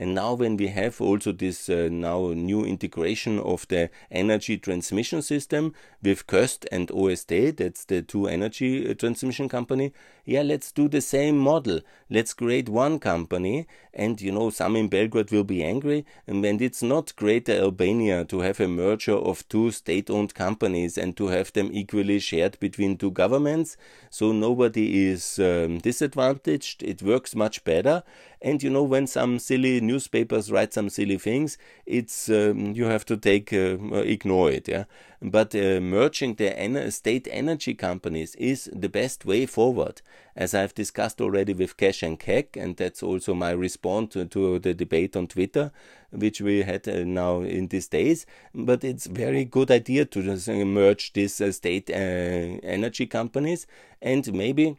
And 0.00 0.14
now 0.14 0.34
when 0.34 0.56
we 0.56 0.68
have 0.68 1.00
also 1.00 1.32
this 1.32 1.68
uh, 1.68 1.88
now 1.90 2.28
new 2.28 2.64
integration 2.64 3.40
of 3.40 3.66
the 3.66 3.90
energy 4.12 4.56
transmission 4.56 5.22
system 5.22 5.74
with 6.00 6.28
KOSTT 6.28 6.66
and 6.70 6.88
OST, 6.92 7.56
that's 7.56 7.84
the 7.84 8.02
two 8.02 8.28
energy 8.28 8.88
uh, 8.88 8.94
transmission 8.94 9.48
company, 9.48 9.92
yeah, 10.28 10.42
let's 10.42 10.72
do 10.72 10.88
the 10.88 11.00
same 11.00 11.38
model. 11.38 11.80
Let's 12.10 12.34
create 12.34 12.68
one 12.68 12.98
company 12.98 13.66
and 13.94 14.20
you 14.20 14.30
know 14.30 14.50
some 14.50 14.76
in 14.76 14.88
Belgrade 14.88 15.30
will 15.30 15.42
be 15.42 15.64
angry 15.64 16.04
and 16.26 16.44
it's 16.44 16.82
not 16.82 17.16
Greater 17.16 17.52
Albania 17.52 18.26
to 18.26 18.40
have 18.40 18.60
a 18.60 18.68
merger 18.68 19.14
of 19.14 19.48
two 19.48 19.70
state-owned 19.70 20.34
companies 20.34 20.98
and 20.98 21.16
to 21.16 21.28
have 21.28 21.54
them 21.54 21.70
equally 21.72 22.18
shared 22.18 22.60
between 22.60 22.98
two 22.98 23.10
governments, 23.10 23.78
so 24.10 24.32
nobody 24.32 25.06
is 25.06 25.38
um, 25.38 25.78
disadvantaged. 25.78 26.82
It 26.82 27.02
works 27.02 27.34
much 27.34 27.64
better 27.64 28.02
and 28.40 28.62
you 28.62 28.70
know, 28.70 28.84
when 28.84 29.06
some 29.06 29.38
silly 29.38 29.80
newspapers 29.80 30.52
write 30.52 30.72
some 30.72 30.90
silly 30.90 31.18
things, 31.18 31.58
it's 31.86 32.28
um, 32.28 32.72
you 32.72 32.84
have 32.84 33.04
to 33.06 33.16
take 33.16 33.52
uh, 33.52 33.78
ignore 34.04 34.50
it. 34.50 34.68
Yeah, 34.68 34.84
but 35.20 35.54
uh, 35.54 35.80
merging 35.80 36.34
the 36.34 36.58
en 36.58 36.90
state 36.90 37.26
energy 37.30 37.74
companies 37.74 38.34
is 38.36 38.70
the 38.72 38.88
best 38.88 39.24
way 39.24 39.46
forward, 39.46 40.00
as 40.36 40.54
I've 40.54 40.74
discussed 40.74 41.20
already 41.20 41.52
with 41.54 41.76
KESH 41.76 42.02
and 42.04 42.18
KEK, 42.18 42.56
and 42.56 42.76
that's 42.76 43.02
also 43.02 43.34
my 43.34 43.50
response 43.50 44.12
to, 44.12 44.26
to 44.26 44.58
the 44.58 44.74
debate 44.74 45.16
on 45.16 45.26
Twitter, 45.26 45.72
which 46.10 46.40
we 46.40 46.62
had 46.62 46.86
uh, 46.88 47.04
now 47.04 47.40
in 47.40 47.66
these 47.68 47.88
days. 47.88 48.26
But 48.54 48.84
it's 48.84 49.06
very 49.06 49.44
good 49.44 49.70
idea 49.70 50.04
to 50.04 50.22
just 50.22 50.48
merge 50.48 51.12
these 51.12 51.40
uh, 51.40 51.50
state 51.52 51.90
uh, 51.90 51.94
energy 51.94 53.06
companies, 53.06 53.66
and 54.00 54.32
maybe 54.32 54.76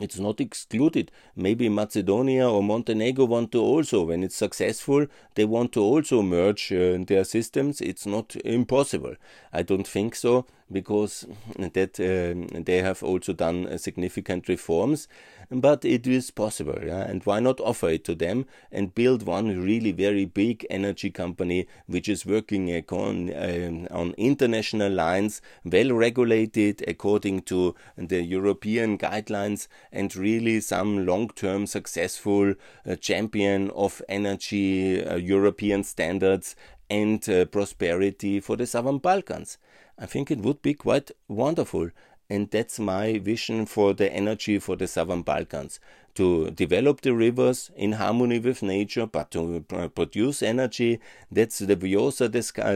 it's 0.00 0.18
not 0.18 0.40
excluded. 0.40 1.10
Maybe 1.36 1.68
Macedonia 1.68 2.48
or 2.48 2.62
Montenegro 2.62 3.26
want 3.26 3.52
to 3.52 3.60
also, 3.60 4.04
when 4.04 4.24
it's 4.24 4.36
successful, 4.36 5.06
they 5.34 5.44
want 5.44 5.72
to 5.72 5.80
also 5.80 6.22
merge 6.22 6.72
uh, 6.72 6.98
their 7.06 7.24
systems. 7.24 7.80
It's 7.80 8.06
not 8.06 8.34
impossible. 8.36 9.14
I 9.52 9.62
don't 9.62 9.86
think 9.86 10.14
so 10.14 10.46
because 10.72 11.26
that 11.58 11.98
uh, 11.98 12.60
they 12.62 12.78
have 12.78 13.02
also 13.02 13.32
done 13.32 13.66
uh, 13.66 13.76
significant 13.76 14.48
reforms 14.48 15.08
but 15.50 15.84
it 15.84 16.06
is 16.06 16.30
possible 16.30 16.78
yeah? 16.84 17.02
and 17.02 17.24
why 17.24 17.40
not 17.40 17.60
offer 17.60 17.88
it 17.88 18.04
to 18.04 18.14
them 18.14 18.46
and 18.70 18.94
build 18.94 19.24
one 19.24 19.60
really 19.60 19.90
very 19.90 20.24
big 20.24 20.64
energy 20.70 21.10
company 21.10 21.66
which 21.86 22.08
is 22.08 22.24
working 22.24 22.70
on, 22.90 23.32
um, 23.34 23.88
on 23.90 24.14
international 24.16 24.92
lines 24.92 25.42
well 25.64 25.92
regulated 25.92 26.84
according 26.86 27.40
to 27.40 27.74
the 27.96 28.22
european 28.22 28.96
guidelines 28.96 29.66
and 29.90 30.14
really 30.14 30.60
some 30.60 31.04
long-term 31.04 31.66
successful 31.66 32.54
uh, 32.86 32.94
champion 32.96 33.70
of 33.70 34.00
energy 34.08 35.04
uh, 35.04 35.16
european 35.16 35.82
standards 35.82 36.54
and 36.88 37.28
uh, 37.28 37.44
prosperity 37.46 38.40
for 38.40 38.56
the 38.56 38.66
southern 38.66 38.98
balkans 38.98 39.58
I 40.00 40.06
think 40.06 40.30
it 40.30 40.38
would 40.38 40.62
be 40.62 40.74
quite 40.74 41.10
wonderful. 41.28 41.90
And 42.30 42.50
that's 42.50 42.78
my 42.78 43.18
vision 43.18 43.66
for 43.66 43.92
the 43.92 44.10
energy 44.12 44.58
for 44.58 44.76
the 44.76 44.86
Southern 44.86 45.22
Balkans 45.22 45.78
to 46.14 46.50
develop 46.50 47.00
the 47.00 47.14
rivers 47.14 47.70
in 47.76 47.92
harmony 47.92 48.38
with 48.38 48.62
nature, 48.62 49.06
but 49.06 49.30
to 49.30 49.64
produce 49.94 50.42
energy. 50.42 51.00
That's 51.30 51.58
the 51.58 51.76
Vjosa 51.76 52.30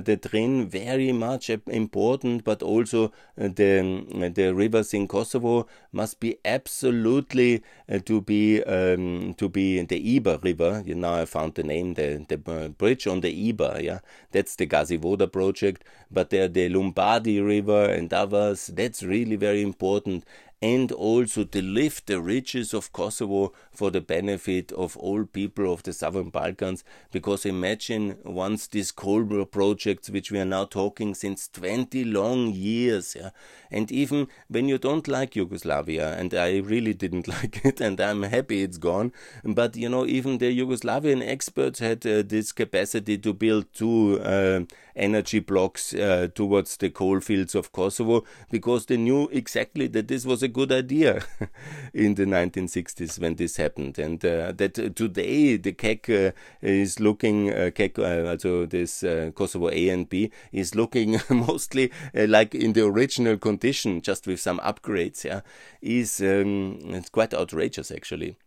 the 0.04 0.16
Drin, 0.16 0.68
very 0.68 1.12
much 1.12 1.50
important, 1.50 2.44
but 2.44 2.62
also 2.62 3.06
uh, 3.40 3.48
the, 3.48 4.32
the 4.34 4.54
rivers 4.54 4.94
in 4.94 5.08
Kosovo 5.08 5.66
must 5.92 6.20
be 6.20 6.38
absolutely 6.44 7.62
uh, 7.90 7.98
to 8.00 8.20
be 8.20 8.62
um, 8.64 9.34
to 9.34 9.48
be 9.48 9.82
the 9.82 10.20
Iber 10.20 10.42
River. 10.42 10.82
You 10.86 10.94
know, 10.94 11.14
I 11.14 11.24
found 11.24 11.54
the 11.54 11.62
name, 11.62 11.94
the, 11.94 12.24
the 12.28 12.40
uh, 12.50 12.68
bridge 12.68 13.06
on 13.06 13.20
the 13.20 13.52
Iber, 13.52 13.82
yeah, 13.82 13.98
that's 14.32 14.56
the 14.56 14.66
Gazivoda 14.66 15.30
project, 15.30 15.84
but 16.10 16.30
there 16.30 16.48
the 16.48 16.68
Lumbardhi 16.68 17.44
River 17.44 17.90
and 17.90 18.12
others, 18.12 18.68
that's 18.68 19.02
really 19.02 19.36
very 19.36 19.62
important 19.62 20.24
and 20.62 20.92
also 20.92 21.44
to 21.44 21.60
lift 21.62 22.06
the 22.06 22.20
riches 22.20 22.72
of 22.72 22.92
Kosovo 22.92 23.52
for 23.70 23.90
the 23.90 24.00
benefit 24.00 24.72
of 24.72 24.96
all 24.96 25.24
people 25.24 25.72
of 25.72 25.82
the 25.82 25.92
southern 25.92 26.30
Balkans. 26.30 26.84
Because 27.10 27.44
imagine 27.44 28.16
once 28.24 28.66
these 28.66 28.90
coal 28.90 29.44
projects, 29.44 30.10
which 30.10 30.30
we 30.30 30.38
are 30.38 30.44
now 30.44 30.64
talking 30.64 31.14
since 31.14 31.48
20 31.48 32.04
long 32.04 32.52
years, 32.52 33.16
yeah, 33.18 33.30
and 33.70 33.90
even 33.92 34.28
when 34.48 34.68
you 34.68 34.78
don't 34.78 35.08
like 35.08 35.36
Yugoslavia, 35.36 36.16
and 36.16 36.32
I 36.32 36.58
really 36.58 36.94
didn't 36.94 37.28
like 37.36 37.64
it, 37.64 37.80
and 37.80 38.00
I'm 38.00 38.22
happy 38.22 38.62
it's 38.62 38.78
gone, 38.78 39.12
but 39.44 39.76
you 39.76 39.88
know, 39.88 40.06
even 40.06 40.38
the 40.38 40.56
Yugoslavian 40.56 41.26
experts 41.26 41.78
had 41.78 42.06
uh, 42.06 42.22
this 42.24 42.52
capacity 42.52 43.18
to 43.18 43.32
build 43.32 43.66
two 43.74 44.20
uh, 44.20 44.60
energy 44.96 45.40
blocks 45.40 45.94
uh, 45.94 46.28
towards 46.34 46.76
the 46.76 46.90
coal 46.90 47.20
fields 47.20 47.54
of 47.54 47.72
Kosovo 47.72 48.24
because 48.50 48.86
they 48.86 48.96
knew 48.96 49.28
exactly 49.32 49.86
that 49.88 50.08
this 50.08 50.24
was 50.24 50.42
a 50.42 50.48
good 50.54 50.72
idea 50.72 51.22
in 51.92 52.14
the 52.14 52.24
1960s 52.24 53.20
when 53.20 53.34
this 53.34 53.56
happened, 53.56 53.98
and 53.98 54.24
uh, 54.24 54.52
that 54.52 54.74
today 54.96 55.56
the 55.56 55.72
KEK 55.72 56.08
uh, 56.08 56.30
is 56.62 57.00
looking, 57.00 57.52
uh, 57.52 57.70
uh, 57.98 58.30
also 58.30 58.64
this 58.64 59.02
uh, 59.02 59.32
Kosovo 59.34 59.68
A 59.68 59.88
and 59.90 60.08
B, 60.08 60.30
is 60.52 60.74
looking 60.74 61.20
mostly 61.28 61.90
uh, 62.16 62.26
like 62.28 62.54
in 62.54 62.72
the 62.72 62.86
original 62.86 63.36
condition, 63.36 64.00
just 64.00 64.26
with 64.26 64.40
some 64.40 64.60
upgrades. 64.60 65.24
Yeah, 65.24 65.40
is 65.82 66.20
um, 66.20 66.78
it's 66.84 67.10
quite 67.10 67.34
outrageous 67.34 67.90
actually 67.90 68.38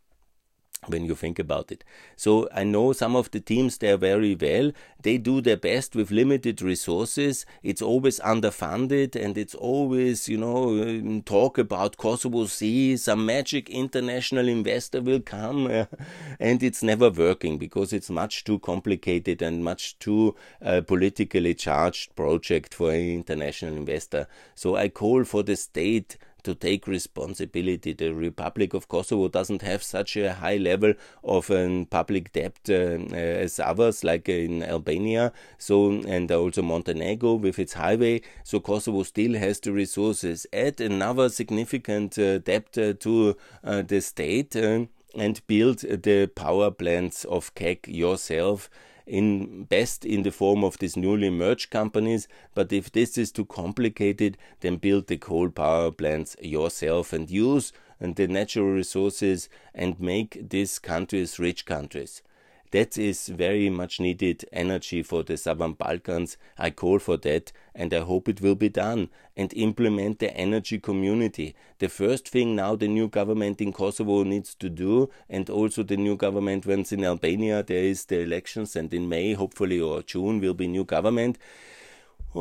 when 0.85 1.05
you 1.05 1.15
think 1.15 1.39
about 1.39 1.71
it. 1.71 1.83
So 2.15 2.47
I 2.53 2.63
know 2.63 2.93
some 2.93 3.15
of 3.15 3.31
the 3.31 3.39
teams 3.39 3.77
there 3.77 3.97
very 3.97 4.35
well. 4.35 4.71
They 5.01 5.17
do 5.17 5.41
their 5.41 5.57
best 5.57 5.95
with 5.95 6.11
limited 6.11 6.61
resources. 6.61 7.45
It's 7.63 7.81
always 7.81 8.19
underfunded 8.19 9.15
and 9.15 9.37
it's 9.37 9.55
always, 9.55 10.29
you 10.29 10.37
know, 10.37 10.81
um, 10.81 11.21
talk 11.23 11.57
about 11.57 11.97
Kosovo 11.97 12.45
C, 12.45 12.97
some 12.97 13.25
magic 13.25 13.69
international 13.69 14.47
investor 14.47 15.01
will 15.01 15.21
come 15.21 15.67
and 16.39 16.63
it's 16.63 16.83
never 16.83 17.09
working 17.09 17.57
because 17.57 17.93
it's 17.93 18.09
much 18.09 18.43
too 18.43 18.59
complicated 18.59 19.41
and 19.41 19.63
much 19.63 19.97
too 19.99 20.35
uh, 20.61 20.81
politically 20.81 21.53
charged 21.53 22.15
project 22.15 22.73
for 22.73 22.91
an 22.91 23.09
international 23.09 23.75
investor. 23.75 24.27
So 24.55 24.75
I 24.75 24.89
call 24.89 25.23
for 25.23 25.43
the 25.43 25.55
state 25.55 26.17
to 26.47 26.55
take 26.55 26.87
responsibility. 26.87 27.91
The 27.91 28.13
Republic 28.13 28.73
of 28.73 28.87
Kosovo 28.87 29.27
doesn't 29.27 29.61
have 29.63 29.83
such 29.83 30.15
a 30.15 30.33
high 30.33 30.55
level 30.55 30.93
of 31.21 31.51
um, 31.51 31.87
public 31.89 32.31
debt 32.31 32.57
uh, 32.69 32.99
uh, 33.11 33.43
as 33.43 33.59
others, 33.59 34.01
like 34.05 34.29
in 34.29 34.63
Albania. 34.63 35.33
So 35.57 35.91
and 36.07 36.31
also 36.31 36.61
Montenegro 36.61 37.33
with 37.33 37.59
its 37.59 37.73
highway. 37.73 38.21
So 38.45 38.61
Kosovo 38.61 39.03
still 39.03 39.33
has 39.33 39.59
the 39.59 39.73
resources. 39.73 40.47
Add 40.53 40.79
another 40.79 41.27
significant 41.27 42.17
uh, 42.17 42.37
debt 42.37 42.77
uh, 42.77 42.93
to 42.93 43.35
uh, 43.65 43.81
the 43.81 43.99
state 43.99 44.55
uh, 44.55 44.85
and 45.15 45.45
build 45.47 45.79
the 45.79 46.27
power 46.33 46.71
plants 46.71 47.25
of 47.25 47.53
KEK 47.55 47.87
yourself 47.89 48.69
in 49.07 49.63
best 49.63 50.05
in 50.05 50.23
the 50.23 50.31
form 50.31 50.63
of 50.63 50.77
these 50.77 50.97
newly 50.97 51.29
merged 51.29 51.69
companies. 51.69 52.27
But 52.53 52.71
if 52.73 52.91
this 52.91 53.17
is 53.17 53.31
too 53.31 53.45
complicated, 53.45 54.37
then 54.59 54.75
build 54.77 55.07
the 55.07 55.17
coal 55.17 55.49
power 55.49 55.91
plants 55.91 56.35
yourself 56.41 57.13
and 57.13 57.29
use 57.29 57.71
and 57.99 58.15
the 58.15 58.27
natural 58.27 58.67
resources 58.67 59.49
and 59.73 59.99
make 59.99 60.49
these 60.49 60.77
countries 60.77 61.39
rich 61.39 61.65
countries. 61.65 62.21
That 62.71 62.97
is 62.97 63.29
very 63.29 63.69
much 63.69 63.99
needed 64.01 64.43
energy 64.51 65.01
for 65.01 65.23
the 65.23 65.37
Southern 65.37 65.73
Balkans. 65.73 66.35
I 66.57 66.69
call 66.69 66.99
for 66.99 67.15
that 67.17 67.53
and 67.73 67.93
I 67.93 68.01
hope 68.01 68.27
it 68.27 68.41
will 68.41 68.55
be 68.55 68.67
done 68.67 69.09
and 69.37 69.53
implement 69.53 70.19
the 70.19 70.35
energy 70.35 70.77
community. 70.77 71.55
The 71.79 71.87
first 71.87 72.27
thing 72.27 72.57
now 72.57 72.75
the 72.75 72.89
new 72.89 73.07
government 73.07 73.61
in 73.61 73.71
Kosovo 73.71 74.23
needs 74.23 74.53
to 74.55 74.69
do 74.69 75.09
and 75.29 75.49
also 75.49 75.81
the 75.81 75.95
new 75.95 76.17
government 76.17 76.65
once 76.65 76.91
in 76.91 77.05
Albania 77.05 77.63
there 77.63 77.83
is 77.83 78.03
the 78.05 78.19
elections 78.19 78.75
and 78.75 78.93
in 78.93 79.07
May 79.07 79.33
hopefully 79.33 79.79
or 79.79 80.01
June 80.01 80.41
will 80.41 80.53
be 80.53 80.67
new 80.67 80.83
government 80.83 81.37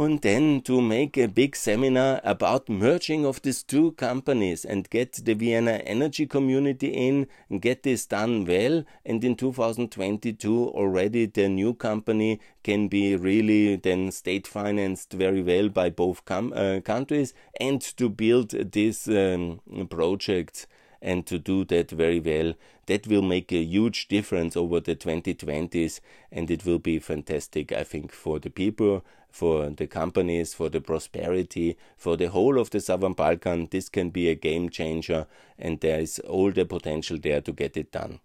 and 0.02 0.20
then 0.22 0.60
to 0.60 0.80
make 0.80 1.16
a 1.16 1.26
big 1.26 1.56
seminar 1.56 2.20
about 2.24 2.68
merging 2.68 3.24
of 3.24 3.40
these 3.42 3.62
two 3.62 3.92
companies 3.92 4.64
and 4.64 4.90
get 4.90 5.12
the 5.24 5.34
Vienna 5.34 5.72
energy 5.84 6.26
community 6.26 6.88
in 6.88 7.26
and 7.48 7.62
get 7.62 7.82
this 7.82 8.06
done 8.06 8.44
well 8.44 8.84
and 9.04 9.24
in 9.24 9.34
2022 9.34 10.68
already 10.68 11.26
the 11.26 11.48
new 11.48 11.72
company 11.72 12.40
can 12.62 12.88
be 12.88 13.16
really 13.16 13.76
then 13.76 14.10
state 14.10 14.46
financed 14.46 15.12
very 15.12 15.42
well 15.42 15.68
by 15.68 15.88
both 15.88 16.22
uh, 16.30 16.80
countries 16.84 17.32
and 17.60 17.80
to 17.80 18.08
build 18.08 18.50
these 18.72 19.08
um, 19.08 19.60
projects 19.88 20.66
and 21.02 21.26
to 21.26 21.38
do 21.38 21.64
that 21.64 21.90
very 21.90 22.20
well. 22.20 22.54
That 22.86 23.06
will 23.06 23.22
make 23.22 23.52
a 23.52 23.62
huge 23.62 24.08
difference 24.08 24.56
over 24.56 24.80
the 24.80 24.94
2020s, 24.94 26.00
and 26.30 26.50
it 26.50 26.64
will 26.64 26.78
be 26.78 26.98
fantastic, 26.98 27.72
I 27.72 27.84
think, 27.84 28.12
for 28.12 28.38
the 28.38 28.50
people, 28.50 29.04
for 29.36 29.68
the 29.68 29.86
companies, 29.86 30.54
for 30.54 30.70
the 30.70 30.80
prosperity, 30.80 31.76
for 31.98 32.16
the 32.16 32.30
whole 32.30 32.58
of 32.58 32.70
the 32.70 32.80
Southern 32.80 33.12
Balkan. 33.12 33.68
This 33.70 33.90
can 33.90 34.08
be 34.08 34.30
a 34.30 34.34
game 34.34 34.70
changer, 34.70 35.26
and 35.58 35.78
there 35.80 36.00
is 36.00 36.18
all 36.20 36.50
the 36.50 36.64
potential 36.64 37.18
there 37.22 37.42
to 37.42 37.52
get 37.52 37.76
it 37.76 37.92
done. 37.92 38.20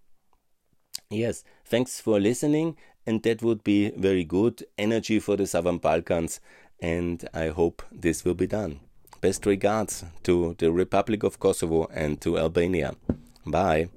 Yes, 1.09 1.43
thanks 1.65 1.99
for 1.99 2.17
listening, 2.17 2.77
and 3.05 3.21
that 3.23 3.43
would 3.43 3.61
be 3.63 3.89
very 3.89 4.23
good 4.23 4.63
energy 4.77 5.19
for 5.19 5.35
the 5.35 5.47
Southern 5.47 5.79
Balkans, 5.79 6.39
and 6.79 7.27
I 7.33 7.49
hope 7.49 7.81
this 7.91 8.23
will 8.23 8.35
be 8.35 8.47
done. 8.47 8.79
Best 9.19 9.45
regards 9.45 10.05
to 10.23 10.55
the 10.59 10.71
Republic 10.71 11.23
of 11.23 11.39
Kosovo 11.39 11.87
and 11.93 12.21
to 12.21 12.37
Albania. 12.37 12.95
Bye. 13.45 13.89